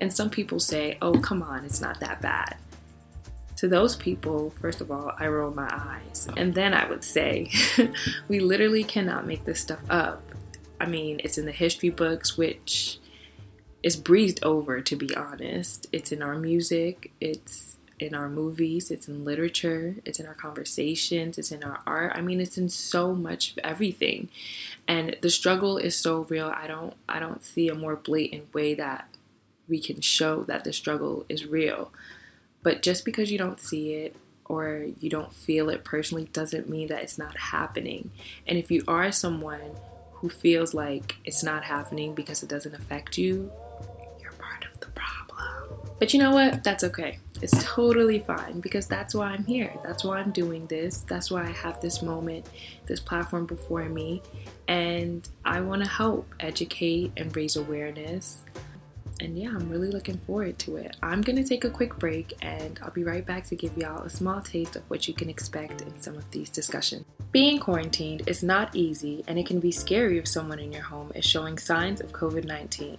And 0.00 0.12
some 0.12 0.30
people 0.30 0.60
say, 0.60 0.98
oh, 1.02 1.12
come 1.12 1.42
on, 1.42 1.64
it's 1.64 1.80
not 1.80 2.00
that 2.00 2.20
bad. 2.20 2.56
To 3.56 3.68
those 3.68 3.96
people, 3.96 4.50
first 4.60 4.80
of 4.80 4.90
all, 4.90 5.12
I 5.18 5.26
roll 5.26 5.50
my 5.50 5.68
eyes. 5.72 6.28
And 6.36 6.54
then 6.54 6.74
I 6.74 6.88
would 6.88 7.02
say, 7.02 7.50
we 8.28 8.38
literally 8.38 8.84
cannot 8.84 9.26
make 9.26 9.44
this 9.44 9.60
stuff 9.60 9.80
up. 9.90 10.22
I 10.80 10.86
mean, 10.86 11.20
it's 11.24 11.38
in 11.38 11.44
the 11.44 11.52
history 11.52 11.90
books, 11.90 12.38
which 12.38 13.00
is 13.82 13.96
breezed 13.96 14.44
over, 14.44 14.80
to 14.80 14.94
be 14.94 15.14
honest. 15.16 15.88
It's 15.90 16.12
in 16.12 16.22
our 16.22 16.36
music, 16.36 17.12
it's 17.20 17.77
in 17.98 18.14
our 18.14 18.28
movies, 18.28 18.90
it's 18.90 19.08
in 19.08 19.24
literature, 19.24 19.96
it's 20.04 20.20
in 20.20 20.26
our 20.26 20.34
conversations, 20.34 21.38
it's 21.38 21.52
in 21.52 21.64
our 21.64 21.80
art. 21.86 22.12
I 22.14 22.20
mean, 22.20 22.40
it's 22.40 22.58
in 22.58 22.68
so 22.68 23.14
much 23.14 23.52
of 23.52 23.58
everything. 23.58 24.28
And 24.86 25.16
the 25.20 25.30
struggle 25.30 25.78
is 25.78 25.96
so 25.96 26.26
real. 26.28 26.52
I 26.54 26.66
don't 26.66 26.94
I 27.08 27.18
don't 27.18 27.44
see 27.44 27.68
a 27.68 27.74
more 27.74 27.96
blatant 27.96 28.52
way 28.54 28.74
that 28.74 29.08
we 29.68 29.80
can 29.80 30.00
show 30.00 30.44
that 30.44 30.64
the 30.64 30.72
struggle 30.72 31.26
is 31.28 31.46
real. 31.46 31.92
But 32.62 32.82
just 32.82 33.04
because 33.04 33.30
you 33.30 33.38
don't 33.38 33.60
see 33.60 33.94
it 33.94 34.16
or 34.46 34.86
you 34.98 35.10
don't 35.10 35.32
feel 35.32 35.68
it 35.68 35.84
personally 35.84 36.28
doesn't 36.32 36.68
mean 36.68 36.88
that 36.88 37.02
it's 37.02 37.18
not 37.18 37.36
happening. 37.36 38.10
And 38.46 38.58
if 38.58 38.70
you 38.70 38.82
are 38.88 39.12
someone 39.12 39.76
who 40.14 40.28
feels 40.28 40.74
like 40.74 41.16
it's 41.24 41.42
not 41.42 41.64
happening 41.64 42.14
because 42.14 42.42
it 42.42 42.48
doesn't 42.48 42.74
affect 42.74 43.18
you, 43.18 43.52
But 45.98 46.14
you 46.14 46.20
know 46.20 46.30
what? 46.30 46.62
That's 46.62 46.84
okay. 46.84 47.18
It's 47.42 47.64
totally 47.64 48.20
fine 48.20 48.60
because 48.60 48.86
that's 48.86 49.14
why 49.14 49.28
I'm 49.28 49.44
here. 49.44 49.72
That's 49.84 50.04
why 50.04 50.18
I'm 50.18 50.30
doing 50.30 50.66
this. 50.66 50.98
That's 51.08 51.30
why 51.30 51.44
I 51.44 51.50
have 51.50 51.80
this 51.80 52.02
moment, 52.02 52.48
this 52.86 53.00
platform 53.00 53.46
before 53.46 53.84
me. 53.88 54.22
And 54.68 55.28
I 55.44 55.60
want 55.60 55.82
to 55.82 55.88
help 55.88 56.32
educate 56.40 57.12
and 57.16 57.34
raise 57.34 57.56
awareness. 57.56 58.42
And 59.20 59.36
yeah, 59.36 59.48
I'm 59.48 59.68
really 59.68 59.90
looking 59.90 60.18
forward 60.18 60.58
to 60.60 60.76
it. 60.76 60.96
I'm 61.02 61.22
going 61.22 61.36
to 61.36 61.44
take 61.44 61.64
a 61.64 61.70
quick 61.70 61.96
break 61.98 62.34
and 62.40 62.78
I'll 62.82 62.92
be 62.92 63.02
right 63.02 63.26
back 63.26 63.44
to 63.46 63.56
give 63.56 63.76
y'all 63.76 64.02
a 64.02 64.10
small 64.10 64.40
taste 64.40 64.76
of 64.76 64.88
what 64.88 65.08
you 65.08 65.14
can 65.14 65.28
expect 65.28 65.82
in 65.82 66.00
some 66.00 66.14
of 66.14 66.30
these 66.30 66.50
discussions. 66.50 67.04
Being 67.32 67.58
quarantined 67.58 68.28
is 68.28 68.44
not 68.44 68.74
easy 68.76 69.24
and 69.26 69.38
it 69.38 69.46
can 69.46 69.58
be 69.58 69.72
scary 69.72 70.18
if 70.18 70.28
someone 70.28 70.60
in 70.60 70.72
your 70.72 70.84
home 70.84 71.10
is 71.16 71.24
showing 71.24 71.58
signs 71.58 72.00
of 72.00 72.12
COVID-19. 72.12 72.98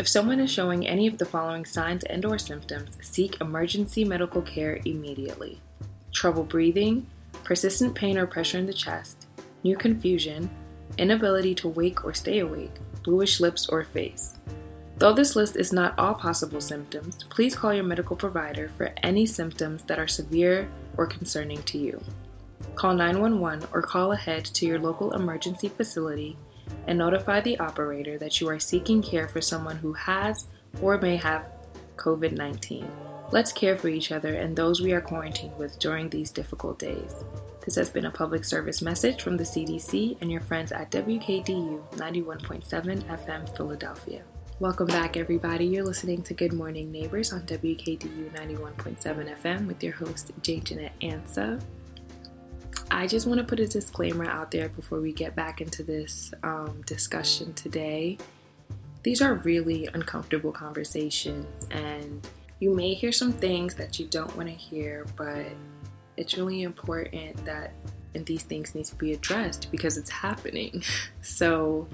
If 0.00 0.08
someone 0.08 0.40
is 0.40 0.50
showing 0.50 0.86
any 0.86 1.06
of 1.06 1.18
the 1.18 1.26
following 1.26 1.66
signs 1.66 2.04
and 2.04 2.24
or 2.24 2.38
symptoms, 2.38 2.96
seek 3.02 3.38
emergency 3.38 4.02
medical 4.02 4.40
care 4.40 4.80
immediately. 4.86 5.60
Trouble 6.10 6.42
breathing, 6.42 7.06
persistent 7.44 7.94
pain 7.94 8.16
or 8.16 8.26
pressure 8.26 8.56
in 8.56 8.64
the 8.64 8.72
chest, 8.72 9.26
new 9.62 9.76
confusion, 9.76 10.48
inability 10.96 11.54
to 11.56 11.68
wake 11.68 12.02
or 12.02 12.14
stay 12.14 12.38
awake, 12.38 12.72
bluish 13.04 13.40
lips 13.40 13.68
or 13.68 13.84
face. 13.84 14.38
Though 14.96 15.12
this 15.12 15.36
list 15.36 15.56
is 15.56 15.70
not 15.70 15.98
all 15.98 16.14
possible 16.14 16.62
symptoms, 16.62 17.24
please 17.24 17.54
call 17.54 17.74
your 17.74 17.84
medical 17.84 18.16
provider 18.16 18.70
for 18.78 18.94
any 19.02 19.26
symptoms 19.26 19.82
that 19.82 19.98
are 19.98 20.08
severe 20.08 20.70
or 20.96 21.06
concerning 21.06 21.62
to 21.64 21.76
you. 21.76 22.02
Call 22.74 22.94
911 22.94 23.68
or 23.74 23.82
call 23.82 24.12
ahead 24.12 24.46
to 24.46 24.64
your 24.64 24.78
local 24.78 25.12
emergency 25.12 25.68
facility 25.68 26.38
and 26.86 26.98
notify 26.98 27.40
the 27.40 27.58
operator 27.58 28.18
that 28.18 28.40
you 28.40 28.48
are 28.48 28.58
seeking 28.58 29.02
care 29.02 29.28
for 29.28 29.40
someone 29.40 29.76
who 29.76 29.92
has 29.92 30.46
or 30.80 30.98
may 30.98 31.16
have 31.16 31.46
COVID 31.96 32.32
19. 32.32 32.90
Let's 33.32 33.52
care 33.52 33.76
for 33.76 33.88
each 33.88 34.10
other 34.10 34.34
and 34.34 34.56
those 34.56 34.80
we 34.80 34.92
are 34.92 35.00
quarantined 35.00 35.56
with 35.56 35.78
during 35.78 36.08
these 36.08 36.30
difficult 36.30 36.78
days. 36.78 37.14
This 37.64 37.76
has 37.76 37.90
been 37.90 38.06
a 38.06 38.10
public 38.10 38.44
service 38.44 38.82
message 38.82 39.22
from 39.22 39.36
the 39.36 39.44
CDC 39.44 40.16
and 40.20 40.32
your 40.32 40.40
friends 40.40 40.72
at 40.72 40.90
WKDU 40.90 41.80
91.7 41.92 43.02
FM 43.04 43.56
Philadelphia. 43.56 44.22
Welcome 44.58 44.88
back, 44.88 45.16
everybody. 45.16 45.66
You're 45.66 45.84
listening 45.84 46.22
to 46.24 46.34
Good 46.34 46.52
Morning 46.52 46.90
Neighbors 46.90 47.32
on 47.32 47.42
WKDU 47.42 48.30
91.7 48.32 49.40
FM 49.40 49.66
with 49.66 49.82
your 49.82 49.94
host, 49.94 50.32
Jane 50.42 50.64
Jeanette 50.64 50.98
Ansa. 51.00 51.62
I 52.90 53.06
just 53.06 53.26
want 53.26 53.38
to 53.38 53.44
put 53.44 53.60
a 53.60 53.68
disclaimer 53.68 54.24
out 54.24 54.50
there 54.50 54.68
before 54.68 55.00
we 55.00 55.12
get 55.12 55.36
back 55.36 55.60
into 55.60 55.84
this 55.84 56.32
um, 56.42 56.82
discussion 56.86 57.54
today. 57.54 58.18
These 59.04 59.22
are 59.22 59.34
really 59.34 59.88
uncomfortable 59.94 60.50
conversations, 60.50 61.66
and 61.70 62.26
you 62.58 62.74
may 62.74 62.94
hear 62.94 63.12
some 63.12 63.32
things 63.32 63.76
that 63.76 63.98
you 63.98 64.06
don't 64.06 64.36
want 64.36 64.48
to 64.48 64.54
hear, 64.54 65.06
but 65.16 65.46
it's 66.16 66.36
really 66.36 66.62
important 66.62 67.42
that 67.44 67.72
and 68.12 68.26
these 68.26 68.42
things 68.42 68.74
need 68.74 68.86
to 68.86 68.96
be 68.96 69.12
addressed 69.12 69.70
because 69.70 69.96
it's 69.96 70.10
happening. 70.10 70.82
So, 71.22 71.86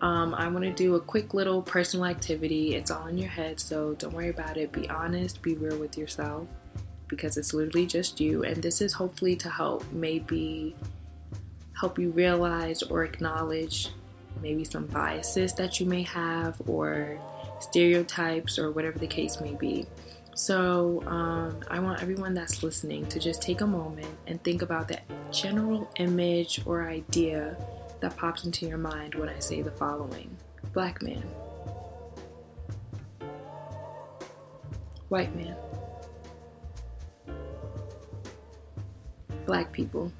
um, 0.00 0.34
I 0.34 0.48
want 0.48 0.64
to 0.64 0.72
do 0.72 0.94
a 0.96 1.00
quick 1.00 1.34
little 1.34 1.62
personal 1.62 2.06
activity. 2.06 2.74
It's 2.74 2.90
all 2.90 3.06
in 3.06 3.18
your 3.18 3.28
head, 3.28 3.60
so 3.60 3.94
don't 3.94 4.14
worry 4.14 4.30
about 4.30 4.56
it. 4.56 4.72
Be 4.72 4.88
honest, 4.88 5.42
be 5.42 5.54
real 5.54 5.78
with 5.78 5.96
yourself 5.96 6.48
because 7.10 7.36
it's 7.36 7.52
literally 7.52 7.86
just 7.86 8.20
you. 8.20 8.44
And 8.44 8.62
this 8.62 8.80
is 8.80 8.94
hopefully 8.94 9.36
to 9.36 9.50
help 9.50 9.84
maybe 9.92 10.74
help 11.78 11.98
you 11.98 12.10
realize 12.10 12.82
or 12.82 13.04
acknowledge 13.04 13.88
maybe 14.40 14.64
some 14.64 14.86
biases 14.86 15.52
that 15.54 15.80
you 15.80 15.86
may 15.86 16.02
have 16.02 16.60
or 16.66 17.18
stereotypes 17.58 18.58
or 18.58 18.70
whatever 18.70 18.98
the 18.98 19.06
case 19.06 19.40
may 19.40 19.54
be. 19.54 19.86
So, 20.34 21.02
um, 21.06 21.60
I 21.68 21.80
want 21.80 22.00
everyone 22.00 22.32
that's 22.32 22.62
listening 22.62 23.04
to 23.06 23.18
just 23.18 23.42
take 23.42 23.60
a 23.60 23.66
moment 23.66 24.08
and 24.26 24.42
think 24.42 24.62
about 24.62 24.88
the 24.88 24.98
general 25.30 25.90
image 25.96 26.62
or 26.64 26.88
idea 26.88 27.56
that 28.00 28.16
pops 28.16 28.44
into 28.44 28.66
your 28.66 28.78
mind 28.78 29.14
when 29.16 29.28
I 29.28 29.38
say 29.38 29.60
the 29.60 29.70
following 29.72 30.34
Black 30.72 31.02
man, 31.02 31.24
white 35.08 35.34
man. 35.34 35.56
Black 39.50 39.72
people, 39.72 40.12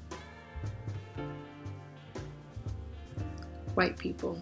white 3.75 3.97
people. 3.97 4.37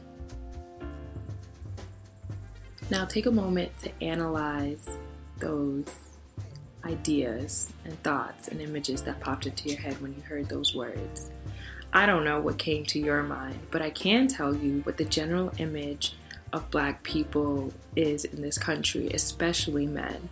Now 2.89 3.05
take 3.05 3.27
a 3.27 3.31
moment 3.31 3.77
to 3.83 3.91
analyze 4.03 4.89
those 5.37 5.85
ideas 6.85 7.71
and 7.85 8.01
thoughts 8.01 8.47
and 8.47 8.59
images 8.59 9.03
that 9.03 9.19
popped 9.19 9.45
into 9.45 9.69
your 9.69 9.79
head 9.79 10.01
when 10.01 10.15
you 10.15 10.23
heard 10.23 10.49
those 10.49 10.73
words. 10.73 11.29
I 11.93 12.07
don't 12.07 12.23
know 12.23 12.39
what 12.39 12.57
came 12.57 12.83
to 12.85 12.97
your 12.97 13.21
mind, 13.21 13.59
but 13.69 13.83
I 13.83 13.91
can 13.91 14.27
tell 14.27 14.55
you 14.55 14.79
what 14.85 14.97
the 14.97 15.05
general 15.05 15.51
image 15.59 16.15
of 16.51 16.71
black 16.71 17.03
people 17.03 17.71
is 17.95 18.25
in 18.25 18.41
this 18.41 18.57
country, 18.57 19.11
especially 19.13 19.85
men. 19.85 20.29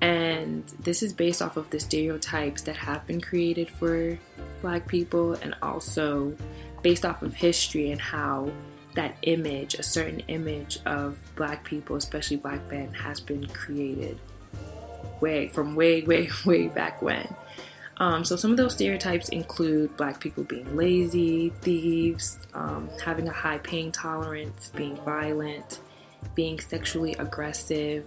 And 0.00 0.66
this 0.80 1.02
is 1.02 1.12
based 1.12 1.40
off 1.40 1.56
of 1.56 1.70
the 1.70 1.80
stereotypes 1.80 2.62
that 2.62 2.76
have 2.76 3.06
been 3.06 3.20
created 3.20 3.70
for 3.70 4.18
black 4.60 4.86
people 4.86 5.34
and 5.34 5.54
also 5.62 6.36
based 6.82 7.04
off 7.04 7.22
of 7.22 7.34
history 7.34 7.90
and 7.90 8.00
how 8.00 8.50
that 8.94 9.16
image, 9.22 9.74
a 9.74 9.82
certain 9.82 10.20
image 10.28 10.78
of 10.86 11.18
black 11.36 11.64
people, 11.64 11.96
especially 11.96 12.36
black 12.36 12.70
men, 12.70 12.92
has 12.94 13.20
been 13.20 13.46
created 13.48 14.18
way 15.20 15.48
from 15.48 15.74
way, 15.74 16.02
way, 16.06 16.28
way 16.44 16.68
back 16.68 17.00
when. 17.00 17.34
Um, 17.98 18.24
so 18.24 18.36
some 18.36 18.50
of 18.50 18.58
those 18.58 18.74
stereotypes 18.74 19.30
include 19.30 19.96
black 19.96 20.20
people 20.20 20.44
being 20.44 20.76
lazy, 20.76 21.50
thieves, 21.62 22.38
um, 22.52 22.90
having 23.02 23.26
a 23.26 23.32
high 23.32 23.58
pain 23.58 23.90
tolerance, 23.90 24.70
being 24.76 24.96
violent, 24.96 25.80
being 26.34 26.60
sexually 26.60 27.14
aggressive, 27.14 28.04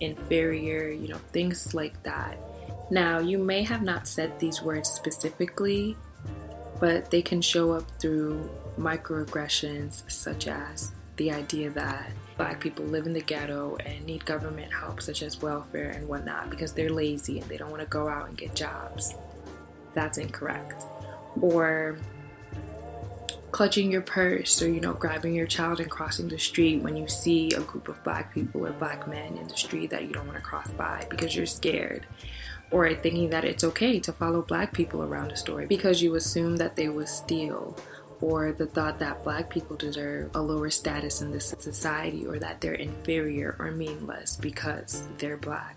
inferior, 0.00 0.90
you 0.90 1.08
know, 1.08 1.18
things 1.32 1.74
like 1.74 2.02
that. 2.02 2.38
Now, 2.90 3.18
you 3.18 3.38
may 3.38 3.62
have 3.62 3.82
not 3.82 4.06
said 4.06 4.38
these 4.38 4.62
words 4.62 4.88
specifically, 4.90 5.96
but 6.80 7.10
they 7.10 7.22
can 7.22 7.40
show 7.40 7.72
up 7.72 7.84
through 8.00 8.50
microaggressions 8.78 10.10
such 10.10 10.48
as 10.48 10.92
the 11.16 11.30
idea 11.30 11.70
that 11.70 12.10
black 12.36 12.60
people 12.60 12.84
live 12.84 13.06
in 13.06 13.12
the 13.12 13.20
ghetto 13.20 13.76
and 13.86 14.04
need 14.04 14.24
government 14.24 14.72
help, 14.72 15.00
such 15.00 15.22
as 15.22 15.40
welfare 15.40 15.90
and 15.90 16.08
whatnot, 16.08 16.50
because 16.50 16.72
they're 16.72 16.90
lazy 16.90 17.38
and 17.38 17.48
they 17.48 17.56
don't 17.56 17.70
want 17.70 17.80
to 17.80 17.88
go 17.88 18.08
out 18.08 18.28
and 18.28 18.36
get 18.36 18.54
jobs. 18.54 19.14
That's 19.94 20.18
incorrect. 20.18 20.82
Or 21.40 21.98
clutching 23.54 23.88
your 23.88 24.00
purse 24.00 24.60
or 24.60 24.68
you 24.68 24.80
know 24.80 24.92
grabbing 24.94 25.32
your 25.32 25.46
child 25.46 25.78
and 25.78 25.88
crossing 25.88 26.26
the 26.26 26.36
street 26.36 26.82
when 26.82 26.96
you 26.96 27.06
see 27.06 27.48
a 27.52 27.60
group 27.60 27.86
of 27.86 28.02
black 28.02 28.34
people 28.34 28.66
or 28.66 28.72
black 28.72 29.06
men 29.06 29.36
in 29.36 29.46
the 29.46 29.56
street 29.56 29.90
that 29.90 30.02
you 30.02 30.12
don't 30.12 30.26
want 30.26 30.36
to 30.36 30.42
cross 30.42 30.68
by 30.72 31.06
because 31.08 31.36
you're 31.36 31.46
scared 31.46 32.04
or 32.72 32.92
thinking 32.96 33.30
that 33.30 33.44
it's 33.44 33.62
okay 33.62 34.00
to 34.00 34.12
follow 34.12 34.42
black 34.42 34.72
people 34.72 35.04
around 35.04 35.30
a 35.30 35.36
store 35.36 35.68
because 35.68 36.02
you 36.02 36.16
assume 36.16 36.56
that 36.56 36.74
they 36.74 36.88
will 36.88 37.06
steal 37.06 37.76
or 38.20 38.50
the 38.50 38.66
thought 38.66 38.98
that 38.98 39.22
black 39.22 39.48
people 39.48 39.76
deserve 39.76 40.32
a 40.34 40.42
lower 40.42 40.68
status 40.68 41.22
in 41.22 41.30
this 41.30 41.54
society 41.60 42.26
or 42.26 42.40
that 42.40 42.60
they're 42.60 42.74
inferior 42.74 43.54
or 43.60 43.70
meaningless 43.70 44.34
because 44.34 45.06
they're 45.18 45.36
black 45.36 45.76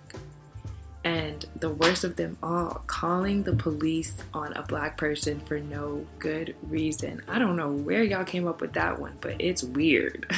and 1.07 1.45
the 1.57 1.69
worst 1.69 2.03
of 2.03 2.17
them 2.17 2.37
all, 2.43 2.83
calling 2.85 3.43
the 3.43 3.55
police 3.55 4.13
on 4.33 4.51
a 4.51 4.61
black 4.61 4.97
person 4.97 5.39
for 5.39 5.57
no 5.57 6.05
good 6.19 6.53
reason. 6.63 7.21
I 7.29 7.39
don't 7.39 7.55
know 7.55 7.71
where 7.71 8.03
y'all 8.03 8.25
came 8.25 8.45
up 8.45 8.59
with 8.59 8.73
that 8.73 8.99
one, 8.99 9.13
but 9.21 9.37
it's 9.39 9.63
weird. 9.63 10.29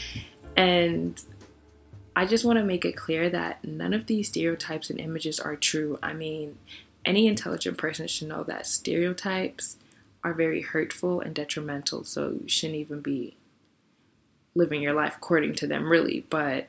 and 0.56 1.22
I 2.16 2.24
just 2.24 2.46
want 2.46 2.58
to 2.58 2.64
make 2.64 2.86
it 2.86 2.96
clear 2.96 3.28
that 3.28 3.62
none 3.62 3.92
of 3.92 4.06
these 4.06 4.28
stereotypes 4.28 4.88
and 4.88 4.98
images 4.98 5.38
are 5.38 5.54
true. 5.54 5.98
I 6.02 6.14
mean, 6.14 6.56
any 7.04 7.26
intelligent 7.26 7.76
person 7.76 8.06
should 8.06 8.28
know 8.28 8.42
that 8.44 8.66
stereotypes 8.66 9.76
are 10.24 10.32
very 10.32 10.62
hurtful 10.62 11.20
and 11.20 11.34
detrimental, 11.34 12.04
so 12.04 12.38
you 12.42 12.48
shouldn't 12.48 12.78
even 12.78 13.02
be 13.02 13.36
living 14.54 14.80
your 14.80 14.94
life 14.94 15.16
according 15.18 15.56
to 15.56 15.66
them, 15.66 15.90
really. 15.90 16.24
But 16.30 16.68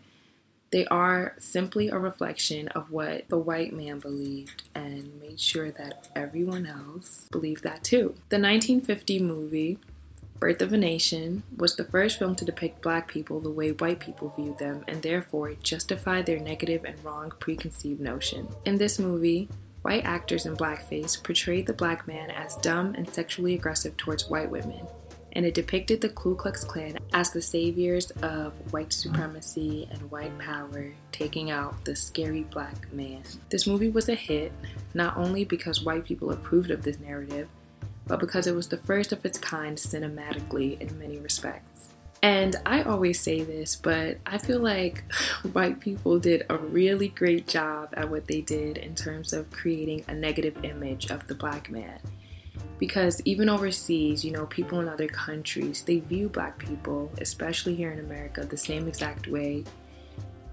they 0.71 0.85
are 0.87 1.35
simply 1.39 1.89
a 1.89 1.97
reflection 1.97 2.67
of 2.69 2.91
what 2.91 3.27
the 3.29 3.37
white 3.37 3.73
man 3.73 3.99
believed 3.99 4.63
and 4.75 5.19
made 5.21 5.39
sure 5.39 5.71
that 5.71 6.09
everyone 6.15 6.65
else 6.65 7.27
believed 7.31 7.63
that 7.63 7.83
too. 7.83 8.15
The 8.29 8.39
1950 8.39 9.19
movie 9.19 9.79
Birth 10.39 10.61
of 10.61 10.71
a 10.71 10.77
Nation 10.77 11.41
was 11.55 11.75
the 11.75 11.85
first 11.85 12.19
film 12.19 12.35
to 12.35 12.45
depict 12.45 12.83
black 12.83 13.07
people 13.07 13.39
the 13.39 13.49
way 13.49 13.71
white 13.71 13.99
people 13.99 14.33
viewed 14.37 14.59
them 14.59 14.83
and 14.87 15.01
therefore 15.01 15.55
justified 15.63 16.27
their 16.27 16.39
negative 16.39 16.85
and 16.85 17.03
wrong 17.03 17.33
preconceived 17.39 17.99
notion. 17.99 18.47
In 18.63 18.77
this 18.77 18.99
movie, 18.99 19.49
white 19.81 20.05
actors 20.05 20.45
in 20.45 20.55
blackface 20.55 21.21
portrayed 21.23 21.65
the 21.65 21.73
black 21.73 22.07
man 22.07 22.29
as 22.29 22.55
dumb 22.57 22.93
and 22.93 23.11
sexually 23.11 23.55
aggressive 23.55 23.97
towards 23.97 24.29
white 24.29 24.51
women 24.51 24.85
and 25.37 25.45
it 25.45 25.53
depicted 25.53 26.01
the 26.01 26.09
Ku 26.09 26.35
Klux 26.35 26.63
Klan 26.63 26.97
as 27.13 27.29
the 27.29 27.43
saviors 27.43 28.09
of 28.23 28.53
white 28.73 28.91
supremacy 28.91 29.87
and 29.91 30.09
white 30.09 30.35
power, 30.39 30.91
taking 31.11 31.51
out 31.51 31.85
the 31.85 31.95
scary 31.95 32.41
black 32.41 32.91
man. 32.91 33.21
This 33.51 33.67
movie 33.67 33.89
was 33.89 34.09
a 34.09 34.15
hit 34.15 34.51
not 34.95 35.15
only 35.15 35.45
because 35.45 35.83
white 35.83 36.05
people 36.05 36.31
approved 36.31 36.71
of 36.71 36.81
this 36.81 36.99
narrative, 36.99 37.47
but 38.07 38.19
because 38.19 38.47
it 38.47 38.55
was 38.55 38.67
the 38.69 38.77
first 38.77 39.11
of 39.11 39.23
its 39.23 39.37
kind 39.37 39.77
cinematically 39.77 40.81
in 40.81 40.97
many 40.97 41.19
respects. 41.19 41.89
And 42.23 42.55
I 42.65 42.81
always 42.81 43.19
say 43.19 43.43
this, 43.43 43.75
but 43.75 44.17
I 44.25 44.39
feel 44.39 44.59
like 44.59 45.03
white 45.53 45.79
people 45.79 46.17
did 46.17 46.47
a 46.49 46.57
really 46.57 47.09
great 47.09 47.45
job 47.45 47.89
at 47.93 48.09
what 48.09 48.25
they 48.25 48.41
did 48.41 48.77
in 48.77 48.95
terms 48.95 49.33
of 49.33 49.51
creating 49.51 50.03
a 50.07 50.15
negative 50.15 50.65
image 50.65 51.11
of 51.11 51.27
the 51.27 51.35
black 51.35 51.69
man. 51.69 51.99
Because 52.79 53.21
even 53.25 53.49
overseas, 53.49 54.23
you 54.23 54.31
know, 54.31 54.45
people 54.45 54.79
in 54.79 54.87
other 54.87 55.07
countries, 55.07 55.83
they 55.83 55.99
view 55.99 56.29
black 56.29 56.57
people, 56.59 57.11
especially 57.19 57.75
here 57.75 57.91
in 57.91 57.99
America, 57.99 58.45
the 58.45 58.57
same 58.57 58.87
exact 58.87 59.27
way 59.27 59.63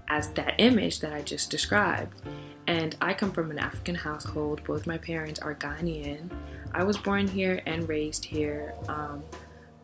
as 0.07 0.29
that 0.29 0.55
image 0.57 0.99
that 0.99 1.13
I 1.13 1.21
just 1.21 1.49
described. 1.49 2.21
And 2.67 2.95
I 3.01 3.13
come 3.13 3.31
from 3.31 3.51
an 3.51 3.59
African 3.59 3.95
household. 3.95 4.63
Both 4.63 4.87
my 4.87 4.97
parents 4.97 5.39
are 5.39 5.55
Ghanaian. 5.55 6.29
I 6.73 6.83
was 6.83 6.97
born 6.97 7.27
here 7.27 7.61
and 7.65 7.87
raised 7.87 8.25
here. 8.25 8.73
Um, 8.87 9.23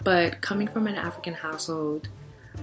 but 0.04 0.42
coming 0.42 0.68
from 0.68 0.88
an 0.88 0.96
African 0.96 1.34
household, 1.34 2.10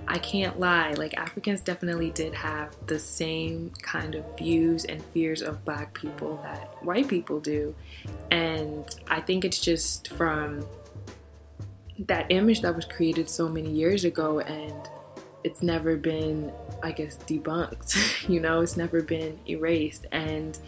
I 0.07 0.19
can't 0.19 0.59
lie, 0.59 0.93
like 0.93 1.17
Africans 1.17 1.61
definitely 1.61 2.11
did 2.11 2.35
have 2.35 2.75
the 2.87 2.99
same 2.99 3.71
kind 3.83 4.15
of 4.15 4.39
views 4.39 4.85
and 4.85 5.03
fears 5.07 5.43
of 5.43 5.65
black 5.65 5.95
people 5.95 6.41
that 6.43 6.83
white 6.83 7.09
people 7.09 7.41
do. 7.41 7.75
And 8.31 8.85
I 9.09 9.21
think 9.21 9.45
it's 9.45 9.59
just 9.59 10.09
from 10.09 10.67
that 12.07 12.27
image 12.31 12.63
that 12.63 12.75
was 12.75 12.85
created 12.85 13.29
so 13.29 13.49
many 13.49 13.71
years 13.71 14.05
ago 14.05 14.41
and 14.41 14.89
it's 15.45 15.63
never 15.63 15.97
been, 15.97 16.53
I 16.83 16.93
guess, 16.93 17.17
debunked. 17.19 18.29
you 18.29 18.41
know, 18.41 18.61
it's 18.61 18.77
never 18.77 19.03
been 19.03 19.39
erased. 19.49 20.07
And 20.13 20.59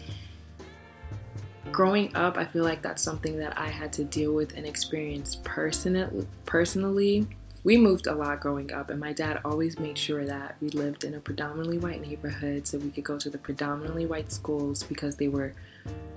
growing 1.71 2.15
up, 2.15 2.37
I 2.37 2.45
feel 2.45 2.63
like 2.63 2.81
that's 2.81 3.01
something 3.01 3.37
that 3.39 3.57
I 3.57 3.67
had 3.67 3.93
to 3.93 4.03
deal 4.03 4.33
with 4.33 4.55
and 4.55 4.65
experience 4.65 5.37
personally. 5.43 6.27
Personally, 6.45 7.27
we 7.63 7.77
moved 7.77 8.07
a 8.07 8.15
lot 8.15 8.39
growing 8.39 8.73
up, 8.73 8.89
and 8.89 8.99
my 8.99 9.13
dad 9.13 9.39
always 9.45 9.77
made 9.77 9.97
sure 9.97 10.25
that 10.25 10.55
we 10.61 10.69
lived 10.69 11.03
in 11.03 11.13
a 11.13 11.19
predominantly 11.19 11.77
white 11.77 12.01
neighborhood 12.01 12.65
so 12.65 12.77
we 12.79 12.89
could 12.89 13.03
go 13.03 13.17
to 13.17 13.29
the 13.29 13.37
predominantly 13.37 14.05
white 14.05 14.31
schools 14.31 14.83
because 14.83 15.15
they 15.17 15.27
were 15.27 15.53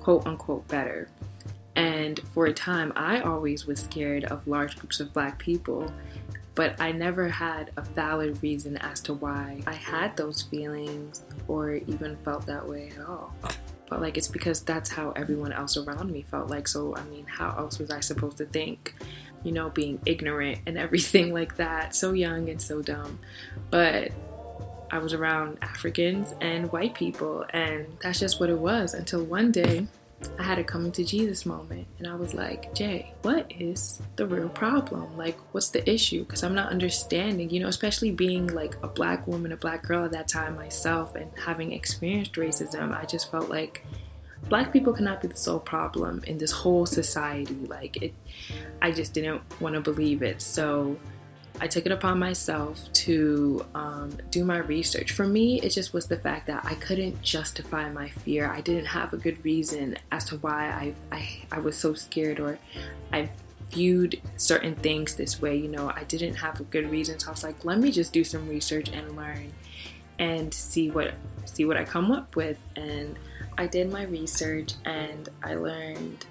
quote 0.00 0.26
unquote 0.26 0.66
better. 0.68 1.08
And 1.76 2.20
for 2.32 2.46
a 2.46 2.52
time, 2.52 2.92
I 2.96 3.20
always 3.20 3.66
was 3.66 3.80
scared 3.80 4.24
of 4.24 4.46
large 4.46 4.76
groups 4.78 5.00
of 5.00 5.12
black 5.12 5.38
people, 5.38 5.92
but 6.54 6.80
I 6.80 6.92
never 6.92 7.28
had 7.28 7.72
a 7.76 7.82
valid 7.82 8.42
reason 8.42 8.76
as 8.78 9.00
to 9.02 9.14
why 9.14 9.60
I 9.66 9.74
had 9.74 10.16
those 10.16 10.42
feelings 10.42 11.24
or 11.48 11.74
even 11.74 12.16
felt 12.24 12.46
that 12.46 12.66
way 12.66 12.92
at 12.96 13.04
all. 13.04 13.34
But 13.90 14.00
like 14.00 14.16
it's 14.16 14.28
because 14.28 14.60
that's 14.62 14.88
how 14.88 15.10
everyone 15.10 15.52
else 15.52 15.76
around 15.76 16.10
me 16.10 16.22
felt 16.22 16.48
like. 16.48 16.68
So, 16.68 16.96
I 16.96 17.02
mean, 17.04 17.26
how 17.26 17.54
else 17.58 17.78
was 17.78 17.90
I 17.90 18.00
supposed 18.00 18.38
to 18.38 18.46
think? 18.46 18.94
You 19.44 19.52
know, 19.52 19.70
being 19.70 20.00
ignorant 20.06 20.58
and 20.66 20.76
everything 20.76 21.32
like 21.32 21.56
that. 21.56 21.94
So 21.94 22.12
young 22.12 22.48
and 22.48 22.60
so 22.60 22.82
dumb. 22.82 23.20
But 23.70 24.10
I 24.90 24.98
was 24.98 25.12
around 25.12 25.58
Africans 25.62 26.34
and 26.40 26.70
white 26.72 26.94
people, 26.94 27.44
and 27.50 27.86
that's 28.00 28.20
just 28.20 28.40
what 28.40 28.50
it 28.50 28.58
was 28.58 28.94
until 28.94 29.24
one 29.24 29.52
day 29.52 29.86
I 30.38 30.42
had 30.42 30.58
a 30.58 30.64
coming 30.64 30.92
to 30.92 31.04
Jesus 31.04 31.44
moment, 31.44 31.86
and 31.98 32.06
I 32.06 32.14
was 32.14 32.32
like, 32.32 32.74
Jay, 32.74 33.12
what 33.22 33.52
is 33.58 34.00
the 34.16 34.26
real 34.26 34.48
problem? 34.48 35.16
Like, 35.16 35.36
what's 35.52 35.70
the 35.70 35.88
issue? 35.88 36.24
Because 36.24 36.42
I'm 36.42 36.54
not 36.54 36.70
understanding, 36.70 37.50
you 37.50 37.60
know, 37.60 37.68
especially 37.68 38.10
being 38.10 38.46
like 38.46 38.76
a 38.82 38.88
black 38.88 39.26
woman, 39.26 39.52
a 39.52 39.56
black 39.56 39.82
girl 39.82 40.04
at 40.04 40.12
that 40.12 40.28
time 40.28 40.56
myself, 40.56 41.14
and 41.14 41.30
having 41.44 41.72
experienced 41.72 42.34
racism, 42.34 42.96
I 42.96 43.04
just 43.04 43.30
felt 43.30 43.50
like 43.50 43.84
black 44.48 44.72
people 44.72 44.92
cannot 44.92 45.22
be 45.22 45.28
the 45.28 45.36
sole 45.36 45.58
problem 45.58 46.22
in 46.26 46.38
this 46.38 46.52
whole 46.52 46.86
society. 46.86 47.54
Like 47.66 48.02
it, 48.02 48.14
I 48.82 48.90
just 48.90 49.14
didn't 49.14 49.42
want 49.60 49.74
to 49.74 49.80
believe 49.80 50.22
it. 50.22 50.42
So 50.42 50.98
I 51.60 51.68
took 51.68 51.86
it 51.86 51.92
upon 51.92 52.18
myself 52.18 52.92
to 52.92 53.64
um, 53.74 54.16
do 54.30 54.44
my 54.44 54.58
research. 54.58 55.12
For 55.12 55.26
me, 55.26 55.60
it 55.60 55.70
just 55.70 55.92
was 55.92 56.06
the 56.06 56.16
fact 56.16 56.48
that 56.48 56.64
I 56.64 56.74
couldn't 56.74 57.22
justify 57.22 57.90
my 57.90 58.08
fear. 58.08 58.50
I 58.50 58.60
didn't 58.60 58.86
have 58.86 59.12
a 59.12 59.16
good 59.16 59.44
reason 59.44 59.96
as 60.10 60.24
to 60.26 60.36
why 60.38 60.66
I, 60.66 60.94
I, 61.16 61.42
I 61.52 61.60
was 61.60 61.76
so 61.76 61.94
scared 61.94 62.40
or 62.40 62.58
I 63.12 63.30
viewed 63.70 64.20
certain 64.36 64.74
things 64.74 65.14
this 65.14 65.40
way. 65.40 65.56
You 65.56 65.68
know, 65.68 65.92
I 65.94 66.02
didn't 66.04 66.34
have 66.34 66.58
a 66.60 66.64
good 66.64 66.90
reason. 66.90 67.20
So 67.20 67.28
I 67.28 67.30
was 67.30 67.44
like, 67.44 67.64
let 67.64 67.78
me 67.78 67.92
just 67.92 68.12
do 68.12 68.24
some 68.24 68.48
research 68.48 68.88
and 68.88 69.16
learn 69.16 69.52
and 70.18 70.52
see 70.52 70.90
what 70.90 71.14
see 71.44 71.64
what 71.64 71.76
I 71.76 71.84
come 71.84 72.10
up 72.10 72.36
with. 72.36 72.58
And 72.76 73.18
I 73.58 73.66
did 73.66 73.90
my 73.90 74.04
research 74.04 74.74
and 74.84 75.28
I 75.42 75.54
learned 75.54 76.26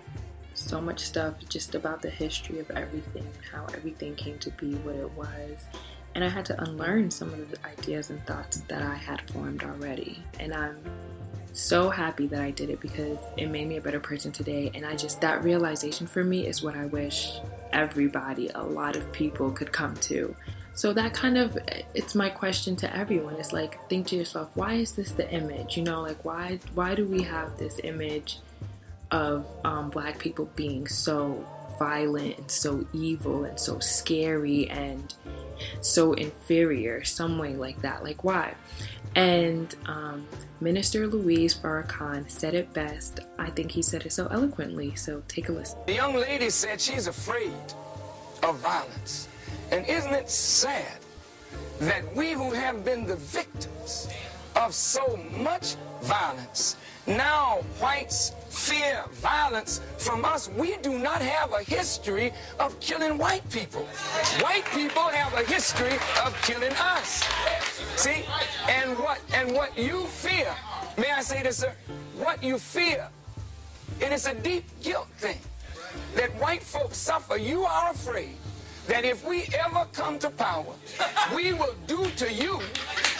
so 0.54 0.80
much 0.82 1.00
stuff 1.00 1.36
just 1.50 1.76
about 1.76 2.02
the 2.02 2.10
history 2.10 2.60
of 2.60 2.70
everything, 2.72 3.28
how 3.52 3.66
everything 3.76 4.16
came 4.16 4.38
to 4.40 4.52
be 4.52 4.76
what 4.76 4.96
it 4.96 5.12
was. 5.12 5.66
And 6.16 6.24
I 6.24 6.30
had 6.30 6.46
to 6.46 6.64
unlearn 6.64 7.10
some 7.10 7.34
of 7.34 7.50
the 7.50 7.66
ideas 7.66 8.10
and 8.10 8.24
thoughts 8.26 8.58
that 8.68 8.84
I 8.84 8.96
had 8.96 9.30
formed 9.32 9.64
already. 9.64 10.24
And 10.40 10.54
I'm 10.54 10.78
so 11.54 11.90
happy 11.90 12.28
that 12.28 12.42
I 12.42 12.52
did 12.52 12.70
it 12.70 12.80
because 12.80 13.18
it 13.38 13.48
made 13.48 13.68
me 13.68 13.78
a 13.78 13.82
better 13.82 14.00
person 14.00 14.32
today. 14.32 14.72
And 14.76 14.86
I 14.86 14.96
just, 14.96 15.22
that 15.22 15.44
realization 15.44 16.06
for 16.06 16.24
me 16.24 16.46
is 16.46 16.62
what 16.62 16.76
I 16.76 16.86
wish 16.86 17.40
everybody, 17.72 18.50
a 18.54 18.62
lot 18.62 18.96
of 18.96 19.12
people 19.12 19.52
could 19.52 19.72
come 19.72 19.96
to. 19.96 20.36
So 20.76 20.92
that 20.94 21.14
kind 21.14 21.38
of 21.38 21.58
it's 21.94 22.16
my 22.16 22.30
question 22.30 22.76
to 22.78 22.96
everyone. 22.96 23.36
It's 23.36 23.54
like 23.54 23.88
think 23.90 24.08
to 24.08 24.16
yourself, 24.16 24.50
why 24.56 24.74
is 24.74 24.94
this 24.94 25.12
the 25.12 25.30
image? 25.32 25.78
You 25.78 25.84
know, 25.84 26.02
like 26.02 26.26
why 26.26 26.60
why 26.74 26.96
do 26.96 27.06
we 27.06 27.24
have 27.24 27.58
this 27.58 27.80
image 27.84 28.40
of 29.12 29.46
um, 29.64 29.92
black 29.92 30.18
people 30.18 30.50
being 30.56 30.88
so 30.88 31.46
violent 31.78 32.38
and 32.38 32.52
so 32.52 32.86
evil 32.94 33.44
and 33.44 33.60
so 33.60 33.78
scary 33.80 34.68
and 34.70 35.14
so 35.82 36.14
inferior, 36.14 37.04
some 37.04 37.38
way 37.38 37.56
like 37.56 37.82
that? 37.84 38.04
Like 38.04 38.24
why? 38.24 38.56
And 39.16 39.76
um, 39.86 40.28
Minister 40.60 41.06
Louis 41.06 41.54
Farrakhan 41.54 42.32
said 42.32 42.56
it 42.56 42.74
best. 42.74 43.20
I 43.38 43.52
think 43.52 43.70
he 43.70 43.84
said 43.84 44.08
it 44.08 44.12
so 44.12 44.26
eloquently. 44.28 44.96
So 44.96 45.22
take 45.28 45.50
a 45.50 45.52
listen. 45.52 45.78
The 45.86 45.94
young 45.94 46.16
lady 46.16 46.50
said 46.50 46.82
she's 46.82 47.06
afraid 47.06 47.54
of 48.42 48.58
violence. 48.58 49.28
And 49.72 49.86
isn't 49.88 50.14
it 50.14 50.30
sad 50.30 51.00
that 51.80 52.16
we 52.16 52.32
who 52.32 52.52
have 52.52 52.86
been 52.86 53.06
the 53.06 53.16
victims 53.16 54.10
of 54.56 54.74
so 54.74 55.20
much 55.38 55.76
violence, 56.02 56.78
now 57.08 57.62
whites 57.80 58.34
fear 58.50 59.04
violence 59.14 59.82
from 59.98 60.24
us. 60.24 60.50
We 60.50 60.78
do 60.78 61.00
not 61.00 61.22
have 61.22 61.52
a 61.54 61.64
history 61.64 62.32
of 62.60 62.80
killing 62.80 63.18
white 63.18 63.48
people. 63.50 63.84
White 64.40 64.66
people 64.66 65.04
have 65.04 65.34
a 65.34 65.44
history 65.44 65.94
of 66.24 66.40
killing 66.44 66.72
us. 66.74 67.24
See? 67.96 68.24
And 68.70 68.98
what 69.00 69.20
and 69.34 69.54
what 69.54 69.78
you 69.78 70.06
fear, 70.06 70.54
may 70.98 71.12
I 71.12 71.22
say 71.22 71.44
this, 71.44 71.58
sir? 71.58 71.74
What 72.18 72.44
you 72.44 72.58
fear, 72.58 73.10
and 74.02 74.12
it 74.12 74.16
is 74.16 74.28
a 74.28 74.36
deep 74.36 74.66
guilt 74.82 75.08
thing 75.18 75.40
that 76.16 76.30
white 76.40 76.64
folks 76.64 76.98
suffer. 76.98 77.38
You 77.38 77.64
are 77.64 77.92
afraid 77.92 78.36
that 78.88 79.06
if 79.06 79.26
we 79.26 79.48
ever 79.66 79.86
come 79.94 80.20
to 80.20 80.30
power, 80.30 80.74
we 81.36 81.54
will 81.54 81.76
do 81.88 82.06
to 82.18 82.32
you 82.32 82.60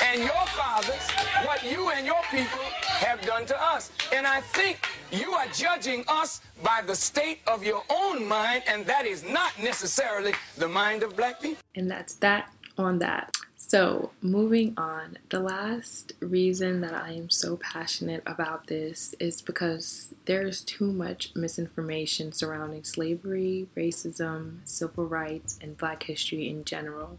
and 0.04 0.20
your 0.20 0.46
fathers 0.48 1.10
what 1.46 1.64
you 1.64 1.90
and 1.90 2.06
your 2.06 2.22
people 2.32 2.60
have 3.06 3.22
done 3.22 3.46
to 3.46 3.62
us. 3.62 3.92
And 4.14 4.28
I 4.28 4.42
think 4.42 4.80
you 5.12 5.32
are 5.34 5.48
judging 5.54 6.04
us 6.08 6.42
by 6.64 6.82
the 6.86 6.96
state 6.96 7.40
of 7.48 7.64
your 7.64 7.84
own 7.90 8.28
mind, 8.28 8.64
and 8.68 8.86
that 8.86 9.06
is 9.06 9.24
not 9.24 9.52
necessarily 9.62 10.34
the 10.58 10.68
mind 10.68 11.04
of 11.04 11.16
black 11.16 11.42
people. 11.42 11.64
And 11.76 11.90
that's 11.90 12.16
that 12.16 12.50
on 12.78 13.00
that. 13.00 13.36
So, 13.74 14.12
moving 14.22 14.76
on, 14.78 15.18
the 15.30 15.40
last 15.40 16.14
reason 16.20 16.82
that 16.82 16.94
I 16.94 17.14
am 17.14 17.32
so 17.32 17.58
passionate 17.58 18.22
about 18.28 18.68
this 18.68 19.16
is 19.20 19.42
because 19.42 20.14
there's 20.26 20.62
too 20.62 20.92
much 20.94 21.32
misinformation 21.36 22.34
surrounding 22.34 22.84
slavery, 22.84 23.66
racism, 23.76 24.60
civil 24.64 25.08
rights, 25.08 25.58
and 25.60 25.76
black 25.76 26.04
history 26.04 26.48
in 26.48 26.66
general. 26.66 27.18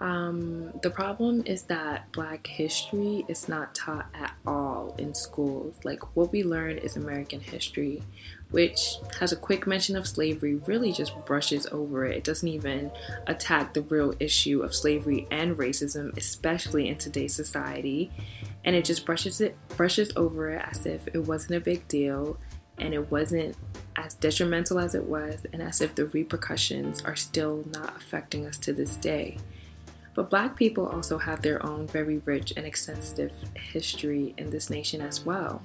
Um, 0.00 0.78
the 0.80 0.90
problem 0.90 1.42
is 1.44 1.64
that 1.64 2.12
black 2.12 2.46
history 2.46 3.24
is 3.26 3.48
not 3.48 3.74
taught 3.74 4.06
at 4.14 4.34
all 4.46 4.94
in 4.96 5.14
schools. 5.14 5.74
Like, 5.82 6.14
what 6.14 6.30
we 6.30 6.44
learn 6.44 6.78
is 6.78 6.94
American 6.94 7.40
history, 7.40 8.04
which 8.50 8.96
has 9.18 9.32
a 9.32 9.36
quick 9.36 9.66
mention 9.66 9.96
of 9.96 10.06
slavery, 10.06 10.56
really 10.56 10.92
just 10.92 11.12
brushes 11.24 11.66
over 11.70 12.04
it. 12.04 12.16
It 12.16 12.24
doesn't 12.24 12.48
even 12.48 12.90
attack 13.26 13.74
the 13.74 13.82
real 13.82 14.14
issue 14.18 14.62
of 14.62 14.74
slavery 14.74 15.26
and 15.30 15.56
racism, 15.56 16.16
especially 16.16 16.88
in 16.88 16.96
today's 16.96 17.34
society. 17.34 18.10
And 18.64 18.74
it 18.74 18.84
just 18.84 19.06
brushes 19.06 19.40
it 19.40 19.56
brushes 19.76 20.12
over 20.16 20.50
it 20.50 20.64
as 20.70 20.84
if 20.84 21.06
it 21.08 21.26
wasn't 21.26 21.54
a 21.54 21.60
big 21.60 21.86
deal 21.88 22.38
and 22.78 22.92
it 22.94 23.10
wasn't 23.10 23.56
as 23.96 24.14
detrimental 24.14 24.78
as 24.78 24.94
it 24.94 25.04
was, 25.04 25.44
and 25.52 25.60
as 25.60 25.82
if 25.82 25.94
the 25.94 26.06
repercussions 26.06 27.02
are 27.02 27.16
still 27.16 27.62
not 27.74 27.94
affecting 27.96 28.46
us 28.46 28.56
to 28.56 28.72
this 28.72 28.96
day. 28.96 29.36
But 30.14 30.30
black 30.30 30.56
people 30.56 30.86
also 30.86 31.18
have 31.18 31.42
their 31.42 31.64
own 31.64 31.86
very 31.86 32.18
rich 32.24 32.54
and 32.56 32.64
extensive 32.64 33.32
history 33.54 34.34
in 34.38 34.48
this 34.48 34.70
nation 34.70 35.02
as 35.02 35.24
well 35.24 35.62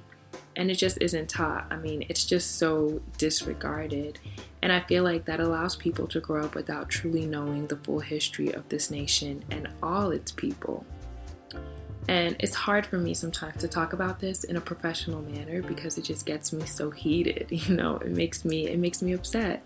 and 0.56 0.70
it 0.70 0.76
just 0.76 0.98
isn't 1.00 1.28
taught. 1.28 1.66
I 1.70 1.76
mean, 1.76 2.04
it's 2.08 2.24
just 2.24 2.56
so 2.56 3.00
disregarded. 3.18 4.18
And 4.62 4.72
I 4.72 4.80
feel 4.80 5.04
like 5.04 5.26
that 5.26 5.38
allows 5.38 5.76
people 5.76 6.06
to 6.08 6.20
grow 6.20 6.44
up 6.44 6.54
without 6.54 6.88
truly 6.88 7.26
knowing 7.26 7.66
the 7.66 7.76
full 7.76 8.00
history 8.00 8.52
of 8.52 8.68
this 8.68 8.90
nation 8.90 9.44
and 9.50 9.68
all 9.82 10.10
its 10.10 10.32
people. 10.32 10.84
And 12.08 12.36
it's 12.38 12.54
hard 12.54 12.86
for 12.86 12.98
me 12.98 13.14
sometimes 13.14 13.60
to 13.62 13.68
talk 13.68 13.92
about 13.92 14.20
this 14.20 14.44
in 14.44 14.56
a 14.56 14.60
professional 14.60 15.22
manner 15.22 15.60
because 15.62 15.98
it 15.98 16.02
just 16.02 16.24
gets 16.24 16.52
me 16.52 16.64
so 16.64 16.90
heated, 16.90 17.48
you 17.50 17.74
know, 17.74 17.96
it 17.96 18.10
makes 18.10 18.44
me 18.44 18.68
it 18.68 18.78
makes 18.78 19.02
me 19.02 19.12
upset. 19.12 19.64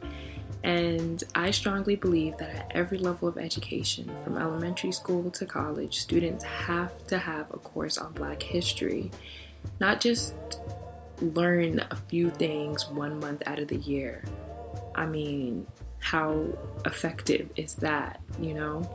And 0.63 1.23
I 1.35 1.53
strongly 1.53 1.97
believe 1.97 2.37
that 2.39 2.51
at 2.51 2.73
every 2.75 2.99
level 2.99 3.29
of 3.29 3.39
education, 3.39 4.11
from 4.23 4.37
elementary 4.37 4.93
school 4.93 5.31
to 5.31 5.47
college, 5.47 5.99
students 5.99 6.45
have 6.45 7.07
to 7.07 7.17
have 7.17 7.51
a 7.51 7.57
course 7.59 7.97
on 7.97 8.13
Black 8.13 8.43
history. 8.43 9.11
Not 9.79 10.01
just 10.01 10.35
learn 11.21 11.81
a 11.91 11.97
few 12.09 12.31
things 12.31 12.89
one 12.89 13.21
month 13.21 13.43
out 13.47 13.59
of 13.59 13.69
the 13.69 13.77
year. 13.77 14.25
I 14.95 15.07
mean, 15.07 15.67
how 15.99 16.47
effective 16.85 17.51
is 17.57 17.75
that, 17.77 18.21
you 18.41 18.55
know? 18.55 18.89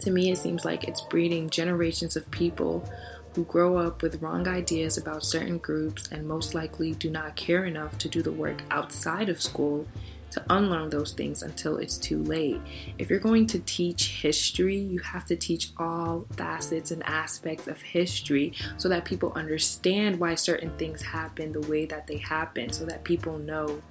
To 0.00 0.10
me, 0.10 0.30
it 0.30 0.38
seems 0.38 0.64
like 0.64 0.84
it's 0.84 1.00
breeding 1.00 1.50
generations 1.50 2.16
of 2.16 2.30
people 2.30 2.88
who 3.34 3.44
grow 3.44 3.76
up 3.76 4.02
with 4.02 4.22
wrong 4.22 4.48
ideas 4.48 4.96
about 4.96 5.22
certain 5.22 5.58
groups 5.58 6.08
and 6.10 6.26
most 6.26 6.54
likely 6.54 6.92
do 6.92 7.10
not 7.10 7.36
care 7.36 7.66
enough 7.66 7.98
to 7.98 8.08
do 8.08 8.22
the 8.22 8.32
work 8.32 8.62
outside 8.70 9.28
of 9.28 9.42
school 9.42 9.86
to 10.36 10.44
unlearn 10.50 10.90
those 10.90 11.12
things 11.12 11.42
until 11.42 11.78
it's 11.78 11.96
too 11.96 12.22
late. 12.24 12.60
If 12.98 13.08
you're 13.08 13.18
going 13.18 13.46
to 13.48 13.58
teach 13.60 14.20
history, 14.20 14.76
you 14.76 14.98
have 14.98 15.24
to 15.26 15.36
teach 15.36 15.70
all 15.78 16.26
facets 16.36 16.90
and 16.90 17.02
aspects 17.06 17.66
of 17.66 17.80
history 17.80 18.52
so 18.76 18.90
that 18.90 19.06
people 19.06 19.32
understand 19.34 20.20
why 20.20 20.34
certain 20.34 20.76
things 20.76 21.00
happen 21.00 21.52
the 21.52 21.62
way 21.62 21.86
that 21.86 22.06
they 22.06 22.18
happen, 22.18 22.70
so 22.70 22.84
that 22.84 23.02
people 23.02 23.38
know 23.38 23.82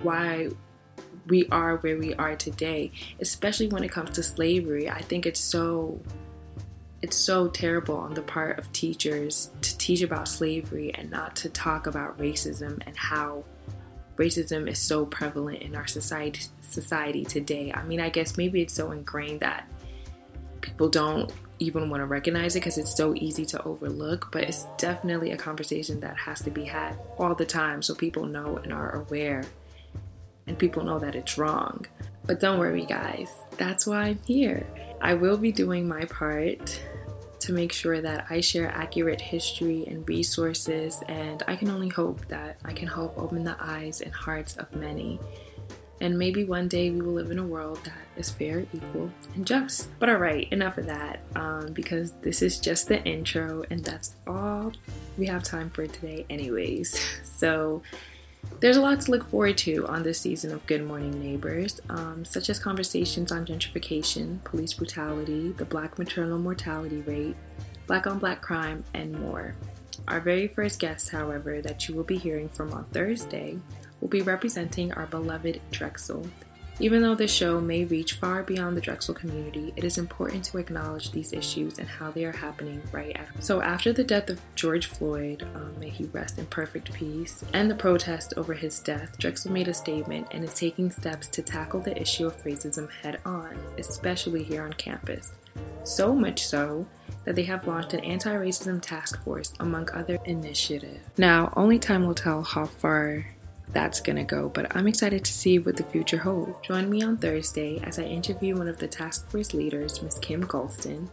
why 0.00 0.48
we 1.28 1.46
are 1.52 1.76
where 1.76 1.96
we 1.96 2.12
are 2.14 2.34
today, 2.34 2.90
especially 3.20 3.68
when 3.68 3.84
it 3.84 3.92
comes 3.92 4.10
to 4.10 4.22
slavery. 4.24 4.90
I 4.90 5.02
think 5.02 5.26
it's 5.26 5.38
so 5.38 6.00
it's 7.02 7.16
so 7.16 7.46
terrible 7.46 7.96
on 7.96 8.14
the 8.14 8.22
part 8.22 8.58
of 8.58 8.72
teachers 8.72 9.52
to 9.60 9.78
teach 9.78 10.02
about 10.02 10.26
slavery 10.26 10.92
and 10.94 11.08
not 11.08 11.36
to 11.36 11.48
talk 11.48 11.86
about 11.86 12.18
racism 12.18 12.80
and 12.84 12.96
how 12.96 13.44
racism 14.16 14.68
is 14.68 14.78
so 14.78 15.06
prevalent 15.06 15.62
in 15.62 15.74
our 15.74 15.86
society 15.86 16.46
society 16.60 17.24
today. 17.24 17.72
I 17.72 17.82
mean, 17.84 18.00
I 18.00 18.08
guess 18.08 18.36
maybe 18.36 18.62
it's 18.62 18.74
so 18.74 18.92
ingrained 18.92 19.40
that 19.40 19.68
people 20.60 20.88
don't 20.88 21.30
even 21.58 21.90
want 21.90 22.00
to 22.00 22.06
recognize 22.06 22.56
it 22.56 22.60
because 22.60 22.78
it's 22.78 22.96
so 22.96 23.14
easy 23.14 23.44
to 23.46 23.62
overlook, 23.64 24.28
but 24.32 24.44
it's 24.44 24.66
definitely 24.78 25.32
a 25.32 25.36
conversation 25.36 26.00
that 26.00 26.16
has 26.16 26.40
to 26.42 26.50
be 26.50 26.64
had 26.64 26.98
all 27.18 27.34
the 27.34 27.44
time 27.44 27.82
so 27.82 27.94
people 27.94 28.26
know 28.26 28.56
and 28.58 28.72
are 28.72 28.96
aware 28.96 29.44
and 30.46 30.58
people 30.58 30.82
know 30.82 30.98
that 30.98 31.14
it's 31.14 31.38
wrong. 31.38 31.86
But 32.24 32.40
don't 32.40 32.58
worry, 32.58 32.86
guys, 32.86 33.32
that's 33.56 33.86
why 33.86 34.02
I'm 34.02 34.18
here. 34.24 34.66
I 35.00 35.14
will 35.14 35.36
be 35.36 35.52
doing 35.52 35.86
my 35.86 36.04
part 36.06 36.80
to 37.42 37.52
make 37.52 37.72
sure 37.72 38.00
that 38.00 38.26
I 38.30 38.40
share 38.40 38.68
accurate 38.70 39.20
history 39.20 39.84
and 39.86 40.08
resources, 40.08 41.02
and 41.08 41.42
I 41.48 41.56
can 41.56 41.70
only 41.70 41.88
hope 41.88 42.26
that 42.28 42.56
I 42.64 42.72
can 42.72 42.86
help 42.88 43.18
open 43.18 43.42
the 43.44 43.56
eyes 43.58 44.00
and 44.00 44.12
hearts 44.12 44.56
of 44.56 44.72
many. 44.74 45.18
And 46.00 46.18
maybe 46.18 46.44
one 46.44 46.66
day 46.66 46.90
we 46.90 47.00
will 47.00 47.12
live 47.12 47.30
in 47.30 47.38
a 47.38 47.46
world 47.46 47.78
that 47.84 47.98
is 48.16 48.30
fair, 48.30 48.66
equal, 48.72 49.10
and 49.34 49.46
just. 49.46 49.88
But 49.98 50.08
alright, 50.08 50.52
enough 50.52 50.78
of 50.78 50.86
that, 50.86 51.20
um, 51.36 51.72
because 51.72 52.12
this 52.22 52.42
is 52.42 52.58
just 52.58 52.88
the 52.88 53.02
intro, 53.04 53.64
and 53.70 53.84
that's 53.84 54.14
all 54.26 54.72
we 55.18 55.26
have 55.26 55.42
time 55.42 55.70
for 55.70 55.86
today, 55.86 56.26
anyways. 56.30 56.98
So, 57.42 57.82
there's 58.60 58.76
a 58.76 58.80
lot 58.80 59.00
to 59.00 59.10
look 59.10 59.28
forward 59.28 59.58
to 59.58 59.86
on 59.86 60.02
this 60.02 60.20
season 60.20 60.52
of 60.52 60.64
Good 60.66 60.84
Morning 60.84 61.18
Neighbors, 61.20 61.80
um, 61.88 62.24
such 62.24 62.48
as 62.50 62.58
conversations 62.58 63.32
on 63.32 63.46
gentrification, 63.46 64.42
police 64.44 64.72
brutality, 64.74 65.50
the 65.52 65.64
black 65.64 65.98
maternal 65.98 66.38
mortality 66.38 67.00
rate, 67.02 67.36
black 67.86 68.06
on 68.06 68.18
black 68.18 68.40
crime, 68.40 68.84
and 68.94 69.12
more. 69.12 69.54
Our 70.08 70.20
very 70.20 70.48
first 70.48 70.78
guest, 70.78 71.10
however, 71.10 71.60
that 71.62 71.88
you 71.88 71.94
will 71.94 72.04
be 72.04 72.18
hearing 72.18 72.48
from 72.48 72.72
on 72.72 72.84
Thursday 72.86 73.58
will 74.00 74.08
be 74.08 74.22
representing 74.22 74.92
our 74.92 75.06
beloved 75.06 75.60
Drexel, 75.70 76.26
even 76.82 77.00
though 77.00 77.14
this 77.14 77.32
show 77.32 77.60
may 77.60 77.84
reach 77.84 78.14
far 78.14 78.42
beyond 78.42 78.76
the 78.76 78.80
Drexel 78.80 79.14
community, 79.14 79.72
it 79.76 79.84
is 79.84 79.98
important 79.98 80.44
to 80.46 80.58
acknowledge 80.58 81.12
these 81.12 81.32
issues 81.32 81.78
and 81.78 81.88
how 81.88 82.10
they 82.10 82.24
are 82.24 82.32
happening 82.32 82.82
right 82.90 83.16
after. 83.16 83.40
So, 83.40 83.62
after 83.62 83.92
the 83.92 84.02
death 84.02 84.28
of 84.28 84.40
George 84.56 84.86
Floyd, 84.86 85.46
um, 85.54 85.78
may 85.78 85.90
he 85.90 86.06
rest 86.06 86.40
in 86.40 86.46
perfect 86.46 86.92
peace, 86.92 87.44
and 87.52 87.70
the 87.70 87.76
protest 87.76 88.34
over 88.36 88.52
his 88.52 88.80
death, 88.80 89.16
Drexel 89.16 89.52
made 89.52 89.68
a 89.68 89.74
statement 89.74 90.26
and 90.32 90.42
is 90.42 90.54
taking 90.54 90.90
steps 90.90 91.28
to 91.28 91.40
tackle 91.40 91.78
the 91.78 91.96
issue 92.00 92.26
of 92.26 92.42
racism 92.42 92.90
head 92.90 93.20
on, 93.24 93.56
especially 93.78 94.42
here 94.42 94.64
on 94.64 94.72
campus. 94.72 95.34
So 95.84 96.16
much 96.16 96.44
so 96.44 96.84
that 97.24 97.36
they 97.36 97.44
have 97.44 97.64
launched 97.64 97.94
an 97.94 98.00
anti 98.00 98.34
racism 98.34 98.82
task 98.82 99.22
force, 99.22 99.52
among 99.60 99.88
other 99.92 100.18
initiatives. 100.24 101.06
Now, 101.16 101.52
only 101.56 101.78
time 101.78 102.08
will 102.08 102.16
tell 102.16 102.42
how 102.42 102.66
far 102.66 103.26
that's 103.70 104.00
gonna 104.00 104.24
go, 104.24 104.48
but 104.48 104.74
I'm 104.76 104.86
excited 104.86 105.24
to 105.24 105.32
see 105.32 105.58
what 105.58 105.76
the 105.76 105.84
future 105.84 106.18
holds. 106.18 106.54
Join 106.66 106.90
me 106.90 107.02
on 107.02 107.16
Thursday 107.16 107.80
as 107.84 107.98
I 107.98 108.02
interview 108.02 108.56
one 108.56 108.68
of 108.68 108.78
the 108.78 108.88
task 108.88 109.30
force 109.30 109.54
leaders, 109.54 110.02
Ms. 110.02 110.18
Kim 110.20 110.44
Golston, 110.46 111.08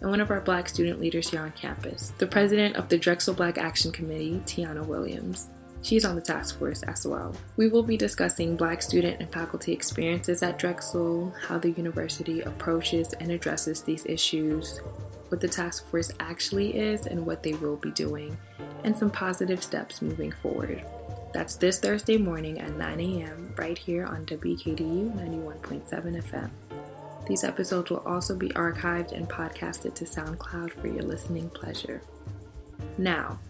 and 0.00 0.10
one 0.10 0.20
of 0.20 0.30
our 0.30 0.40
black 0.40 0.68
student 0.68 1.00
leaders 1.00 1.30
here 1.30 1.40
on 1.40 1.52
campus, 1.52 2.12
the 2.18 2.26
president 2.26 2.76
of 2.76 2.88
the 2.88 2.98
Drexel 2.98 3.34
Black 3.34 3.58
Action 3.58 3.90
Committee, 3.90 4.42
Tiana 4.46 4.84
Williams. 4.86 5.48
She's 5.82 6.06
on 6.06 6.14
the 6.14 6.22
task 6.22 6.58
force 6.58 6.82
as 6.84 7.06
well. 7.06 7.34
We 7.58 7.68
will 7.68 7.82
be 7.82 7.98
discussing 7.98 8.56
Black 8.56 8.80
student 8.80 9.20
and 9.20 9.30
faculty 9.30 9.72
experiences 9.72 10.42
at 10.42 10.58
Drexel, 10.58 11.34
how 11.46 11.58
the 11.58 11.72
university 11.72 12.40
approaches 12.40 13.12
and 13.20 13.30
addresses 13.30 13.82
these 13.82 14.06
issues, 14.06 14.80
what 15.28 15.42
the 15.42 15.48
task 15.48 15.86
force 15.90 16.10
actually 16.20 16.74
is 16.74 17.06
and 17.06 17.26
what 17.26 17.42
they 17.42 17.52
will 17.52 17.76
be 17.76 17.90
doing, 17.90 18.34
and 18.82 18.96
some 18.96 19.10
positive 19.10 19.62
steps 19.62 20.00
moving 20.00 20.32
forward. 20.32 20.82
That's 21.34 21.56
this 21.56 21.80
Thursday 21.80 22.16
morning 22.16 22.60
at 22.60 22.76
9 22.76 23.00
a.m. 23.00 23.52
right 23.56 23.76
here 23.76 24.06
on 24.06 24.24
WKDU 24.24 25.12
91.7 25.18 26.22
FM. 26.22 26.48
These 27.26 27.42
episodes 27.42 27.90
will 27.90 28.04
also 28.06 28.36
be 28.36 28.50
archived 28.50 29.10
and 29.10 29.28
podcasted 29.28 29.94
to 29.94 30.04
SoundCloud 30.04 30.70
for 30.80 30.86
your 30.86 31.02
listening 31.02 31.50
pleasure. 31.50 32.02
Now, 32.98 33.40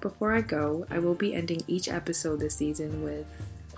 before 0.00 0.32
I 0.32 0.40
go, 0.40 0.84
I 0.90 0.98
will 0.98 1.14
be 1.14 1.32
ending 1.32 1.62
each 1.68 1.88
episode 1.88 2.40
this 2.40 2.56
season 2.56 3.04
with 3.04 3.26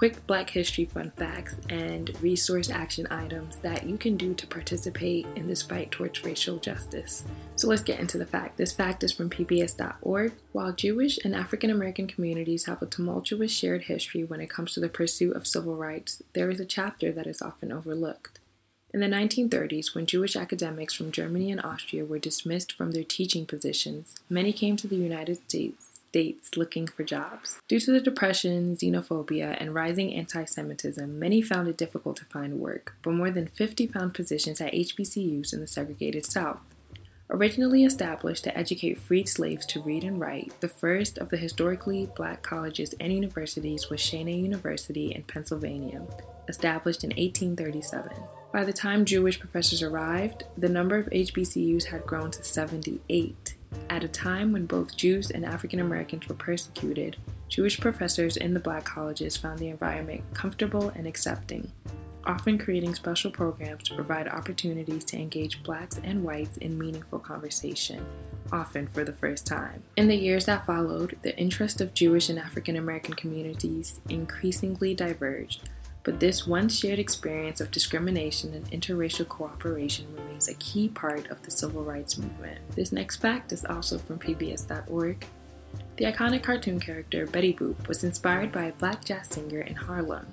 quick 0.01 0.27
Black 0.27 0.49
History 0.49 0.87
fun 0.87 1.13
facts, 1.19 1.57
and 1.69 2.11
resource 2.23 2.71
action 2.71 3.07
items 3.11 3.59
that 3.59 3.85
you 3.85 3.99
can 3.99 4.17
do 4.17 4.33
to 4.33 4.47
participate 4.47 5.27
in 5.37 5.47
this 5.47 5.61
fight 5.61 5.91
towards 5.91 6.25
racial 6.25 6.57
justice. 6.57 7.23
So 7.57 7.69
let's 7.69 7.83
get 7.83 8.01
into 8.01 8.17
the 8.17 8.25
fact. 8.25 8.57
This 8.57 8.73
fact 8.73 9.05
is 9.05 9.13
from 9.13 9.29
PBS.org. 9.29 10.33
While 10.53 10.73
Jewish 10.73 11.19
and 11.23 11.35
African 11.35 11.69
American 11.69 12.07
communities 12.07 12.65
have 12.65 12.81
a 12.81 12.87
tumultuous 12.87 13.53
shared 13.53 13.85
history 13.85 14.25
when 14.25 14.41
it 14.41 14.49
comes 14.49 14.73
to 14.73 14.81
the 14.81 14.89
pursuit 14.89 15.37
of 15.37 15.47
civil 15.47 15.77
rights, 15.77 16.23
there 16.33 16.51
is 16.51 16.61
a 16.61 16.65
chapter 16.65 17.13
that 17.13 17.27
is 17.27 17.43
often 17.43 17.71
overlooked. 17.71 18.39
In 18.95 19.01
the 19.01 19.07
1930s, 19.07 19.95
when 19.95 20.07
Jewish 20.07 20.35
academics 20.35 20.95
from 20.95 21.13
Germany 21.13 21.51
and 21.51 21.61
Austria 21.61 22.07
were 22.07 22.19
dismissed 22.19 22.73
from 22.73 22.93
their 22.93 23.05
teaching 23.05 23.45
positions, 23.45 24.15
many 24.31 24.55
came 24.55 24.79
to 24.79 24.89
the 24.89 24.97
United 24.97 25.37
States 25.47 25.90
states 26.11 26.57
looking 26.57 26.89
for 26.89 27.05
jobs. 27.05 27.61
Due 27.69 27.79
to 27.79 27.93
the 27.93 28.01
Depression, 28.01 28.77
xenophobia, 28.77 29.57
and 29.61 29.73
rising 29.73 30.13
anti 30.13 30.45
Semitism, 30.45 31.19
many 31.19 31.41
found 31.41 31.69
it 31.69 31.77
difficult 31.77 32.17
to 32.17 32.25
find 32.25 32.59
work, 32.59 32.97
but 33.03 33.13
more 33.13 33.31
than 33.31 33.47
50 33.47 33.87
found 33.87 34.13
positions 34.13 34.61
at 34.61 34.73
HBCUs 34.73 35.53
in 35.53 35.61
the 35.61 35.69
segregated 35.69 36.27
South. 36.27 36.59
Originally 37.31 37.85
established 37.85 38.43
to 38.43 38.59
educate 38.59 38.99
freed 38.99 39.29
slaves 39.29 39.65
to 39.67 39.81
read 39.81 40.03
and 40.03 40.19
write, 40.19 40.53
the 40.59 40.69
first 40.69 41.17
of 41.17 41.29
the 41.29 41.37
historically 41.37 42.11
black 42.17 42.43
colleges 42.43 42.93
and 42.99 43.13
universities 43.13 43.89
was 43.89 44.01
Cheyney 44.01 44.43
University 44.43 45.15
in 45.15 45.23
Pennsylvania, 45.23 46.03
established 46.49 47.05
in 47.05 47.11
1837. 47.11 48.11
By 48.53 48.65
the 48.65 48.73
time 48.73 49.05
Jewish 49.05 49.39
professors 49.39 49.81
arrived, 49.81 50.43
the 50.59 50.69
number 50.69 50.97
of 50.97 51.07
HBCUs 51.07 51.85
had 51.85 52.05
grown 52.05 52.33
to 52.33 52.43
78. 52.43 53.55
At 53.89 54.05
a 54.05 54.09
time 54.09 54.53
when 54.53 54.67
both 54.67 54.97
Jews 54.97 55.31
and 55.31 55.45
African 55.45 55.81
Americans 55.81 56.29
were 56.29 56.35
persecuted, 56.35 57.17
Jewish 57.49 57.81
professors 57.81 58.37
in 58.37 58.55
the 58.55 58.61
black 58.61 58.85
colleges 58.85 59.37
found 59.37 59.59
the 59.59 59.69
environment 59.69 60.23
comfortable 60.35 60.91
and 60.91 61.07
accepting, 61.07 61.73
often 62.25 62.59
creating 62.59 62.95
special 62.95 63.31
programs 63.31 63.83
to 63.85 63.95
provide 63.95 64.29
opportunities 64.29 65.05
to 65.07 65.19
engage 65.19 65.63
blacks 65.63 66.01
and 66.05 66.23
whites 66.23 66.57
in 66.59 66.79
meaningful 66.79 67.19
conversation, 67.19 68.05
often 68.53 68.87
for 68.87 69.05
the 69.05 69.13
first 69.13 69.47
time. 69.47 69.83
In 69.97 70.09
the 70.09 70.17
years 70.17 70.47
that 70.47 70.67
followed, 70.67 71.17
the 71.23 71.37
interest 71.37 71.81
of 71.81 71.95
Jewish 71.95 72.29
and 72.29 72.39
African 72.39 72.77
American 72.77 73.15
communities 73.15 74.01
increasingly 74.09 74.95
diverged 74.95 75.69
but 76.03 76.21
this 76.21 76.47
once 76.47 76.79
shared 76.79 76.99
experience 76.99 77.61
of 77.61 77.71
discrimination 77.71 78.55
and 78.55 78.71
interracial 78.71 79.29
cooperation 79.29 80.07
remains 80.15 80.49
a 80.49 80.55
key 80.55 80.89
part 80.89 81.31
of 81.31 81.43
the 81.43 81.51
civil 81.51 81.85
rights 81.85 82.17
movement. 82.17 82.59
This 82.75 82.93
next 82.93 83.17
fact 83.17 83.53
is 83.53 83.65
also 83.65 83.99
from 83.99 84.19
PBS.org. 84.19 85.27
The 85.97 86.05
iconic 86.07 86.43
cartoon 86.43 86.81
character 86.81 87.27
Betty 87.27 87.53
Boop 87.53 87.87
was 87.87 88.05
inspired 88.05 88.51
by 88.51 88.65
a 88.65 88.73
black 88.73 89.05
jazz 89.05 89.29
singer 89.29 89.61
in 89.61 89.75
Harlem. 89.75 90.27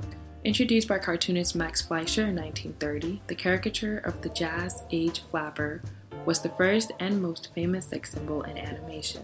Introduced 0.43 0.87
by 0.87 0.99
cartoonist 0.99 1.55
Max 1.55 1.81
Fleischer 1.81 2.27
in 2.27 2.35
1930, 2.35 3.21
the 3.27 3.35
caricature 3.35 3.97
of 3.97 4.21
the 4.21 4.29
jazz 4.29 4.83
age 4.91 5.23
flapper 5.29 5.81
was 6.25 6.39
the 6.39 6.49
first 6.49 6.91
and 6.99 7.21
most 7.21 7.49
famous 7.53 7.87
sex 7.87 8.11
symbol 8.11 8.43
in 8.43 8.57
animation. 8.57 9.23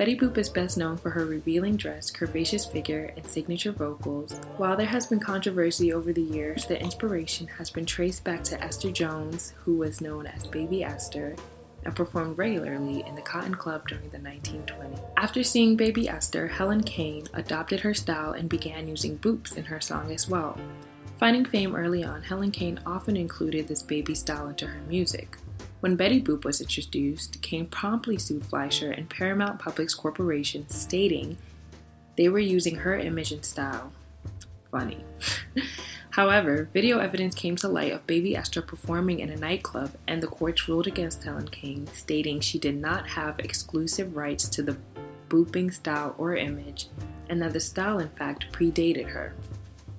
Betty 0.00 0.16
Boop 0.16 0.38
is 0.38 0.48
best 0.48 0.78
known 0.78 0.96
for 0.96 1.10
her 1.10 1.26
revealing 1.26 1.76
dress, 1.76 2.10
curvaceous 2.10 2.66
figure, 2.72 3.12
and 3.18 3.26
signature 3.26 3.70
vocals. 3.70 4.40
While 4.56 4.74
there 4.74 4.86
has 4.86 5.06
been 5.06 5.20
controversy 5.20 5.92
over 5.92 6.10
the 6.10 6.22
years, 6.22 6.64
the 6.64 6.80
inspiration 6.80 7.46
has 7.58 7.68
been 7.68 7.84
traced 7.84 8.24
back 8.24 8.42
to 8.44 8.58
Esther 8.64 8.90
Jones, 8.90 9.52
who 9.58 9.76
was 9.76 10.00
known 10.00 10.26
as 10.26 10.46
Baby 10.46 10.82
Esther, 10.82 11.36
and 11.84 11.94
performed 11.94 12.38
regularly 12.38 13.04
in 13.06 13.14
the 13.14 13.20
Cotton 13.20 13.54
Club 13.54 13.86
during 13.88 14.08
the 14.08 14.16
1920s. 14.16 15.02
After 15.18 15.42
seeing 15.42 15.76
Baby 15.76 16.08
Esther, 16.08 16.46
Helen 16.46 16.82
Kane 16.82 17.26
adopted 17.34 17.80
her 17.80 17.92
style 17.92 18.32
and 18.32 18.48
began 18.48 18.88
using 18.88 19.18
boops 19.18 19.58
in 19.58 19.64
her 19.66 19.82
song 19.82 20.12
as 20.12 20.26
well. 20.26 20.58
Finding 21.18 21.44
fame 21.44 21.76
early 21.76 22.02
on, 22.02 22.22
Helen 22.22 22.52
Kane 22.52 22.80
often 22.86 23.18
included 23.18 23.68
this 23.68 23.82
baby 23.82 24.14
style 24.14 24.48
into 24.48 24.66
her 24.66 24.80
music. 24.88 25.36
When 25.80 25.96
Betty 25.96 26.20
Boop 26.20 26.44
was 26.44 26.60
introduced, 26.60 27.40
Kane 27.40 27.66
promptly 27.66 28.18
sued 28.18 28.44
Fleischer 28.44 28.90
and 28.90 29.08
Paramount 29.08 29.58
Publix 29.58 29.96
Corporation, 29.96 30.68
stating 30.68 31.38
they 32.16 32.28
were 32.28 32.38
using 32.38 32.76
her 32.76 32.98
image 32.98 33.32
and 33.32 33.42
style. 33.42 33.90
Funny. 34.70 35.02
However, 36.10 36.68
video 36.74 36.98
evidence 36.98 37.34
came 37.34 37.56
to 37.56 37.68
light 37.68 37.92
of 37.92 38.06
Baby 38.06 38.36
Esther 38.36 38.60
performing 38.60 39.20
in 39.20 39.30
a 39.30 39.36
nightclub, 39.36 39.92
and 40.06 40.22
the 40.22 40.26
courts 40.26 40.68
ruled 40.68 40.86
against 40.86 41.24
Helen 41.24 41.48
Kane, 41.48 41.86
stating 41.94 42.40
she 42.40 42.58
did 42.58 42.76
not 42.76 43.08
have 43.08 43.38
exclusive 43.38 44.14
rights 44.14 44.48
to 44.50 44.62
the 44.62 44.76
booping 45.30 45.72
style 45.72 46.14
or 46.18 46.36
image, 46.36 46.88
and 47.30 47.40
that 47.40 47.54
the 47.54 47.60
style, 47.60 48.00
in 48.00 48.10
fact, 48.10 48.52
predated 48.52 49.08
her. 49.08 49.34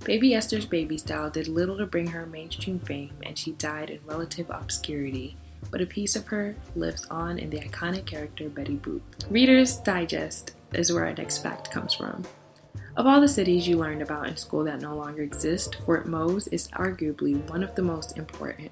Baby 0.04 0.36
Esther's 0.36 0.66
baby 0.66 0.98
style 0.98 1.30
did 1.30 1.48
little 1.48 1.78
to 1.78 1.88
bring 1.88 2.08
her 2.08 2.26
mainstream 2.28 2.80
fame, 2.80 3.14
and 3.24 3.38
she 3.38 3.54
died 3.54 3.90
in 3.90 4.00
relative 4.06 4.50
obscurity, 4.50 5.38
but 5.70 5.82
a 5.82 5.86
piece 5.86 6.16
of 6.16 6.28
her 6.28 6.56
lives 6.76 7.06
on 7.12 7.38
in 7.38 7.50
the 7.50 7.60
iconic 7.60 8.06
character 8.06 8.50
Betty 8.50 8.78
Boop. 8.78 9.02
Reader's 9.30 9.78
Digest 9.78 10.56
is 10.74 10.92
where 10.92 11.06
our 11.06 11.14
next 11.14 11.40
fact 11.40 11.72
comes 11.72 11.94
from. 11.94 12.24
Of 12.98 13.06
all 13.06 13.22
the 13.22 13.28
cities 13.28 13.68
you 13.68 13.78
learned 13.78 14.02
about 14.02 14.28
in 14.28 14.36
school 14.36 14.64
that 14.66 14.82
no 14.82 14.96
longer 14.96 15.22
exist, 15.22 15.78
Fort 15.86 16.08
Mose 16.08 16.48
is 16.48 16.68
arguably 16.70 17.50
one 17.50 17.64
of 17.64 17.76
the 17.76 17.82
most 17.82 18.18
important. 18.18 18.72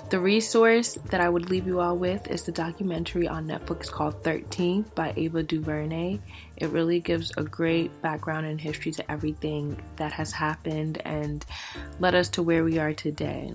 The 0.09 0.19
resource 0.19 0.95
that 1.05 1.21
I 1.21 1.29
would 1.29 1.49
leave 1.49 1.65
you 1.65 1.79
all 1.79 1.95
with 1.95 2.29
is 2.29 2.43
the 2.43 2.51
documentary 2.51 3.29
on 3.29 3.47
Netflix 3.47 3.89
called 3.89 4.21
13th 4.21 4.93
by 4.93 5.13
Ava 5.15 5.41
DuVernay. 5.41 6.19
It 6.57 6.67
really 6.67 6.99
gives 6.99 7.31
a 7.37 7.43
great 7.43 8.01
background 8.01 8.45
and 8.45 8.59
history 8.59 8.91
to 8.91 9.09
everything 9.09 9.81
that 9.95 10.11
has 10.11 10.33
happened 10.33 11.01
and 11.05 11.45
led 12.01 12.13
us 12.13 12.27
to 12.31 12.43
where 12.43 12.65
we 12.65 12.77
are 12.77 12.93
today. 12.93 13.53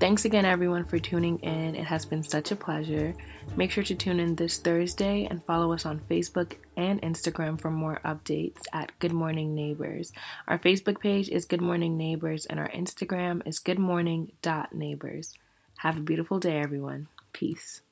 Thanks 0.00 0.24
again, 0.24 0.46
everyone, 0.46 0.86
for 0.86 0.98
tuning 0.98 1.38
in. 1.40 1.74
It 1.74 1.84
has 1.84 2.06
been 2.06 2.22
such 2.22 2.52
a 2.52 2.56
pleasure. 2.56 3.14
Make 3.54 3.70
sure 3.70 3.84
to 3.84 3.94
tune 3.94 4.18
in 4.18 4.34
this 4.34 4.58
Thursday 4.58 5.26
and 5.30 5.44
follow 5.44 5.72
us 5.72 5.86
on 5.86 6.00
Facebook 6.00 6.54
and 6.76 7.00
Instagram 7.02 7.60
for 7.60 7.70
more 7.70 8.00
updates 8.04 8.62
at 8.72 8.98
Good 8.98 9.12
Morning 9.12 9.54
Neighbors. 9.54 10.12
Our 10.48 10.58
Facebook 10.58 11.00
page 11.00 11.28
is 11.28 11.44
Good 11.44 11.62
Morning 11.62 11.96
Neighbors, 11.96 12.46
and 12.46 12.58
our 12.58 12.68
Instagram 12.68 13.46
is 13.46 13.60
goodmorning.neighbors. 13.60 15.34
Have 15.78 15.96
a 15.96 16.00
beautiful 16.00 16.38
day, 16.38 16.58
everyone. 16.58 17.08
Peace. 17.32 17.82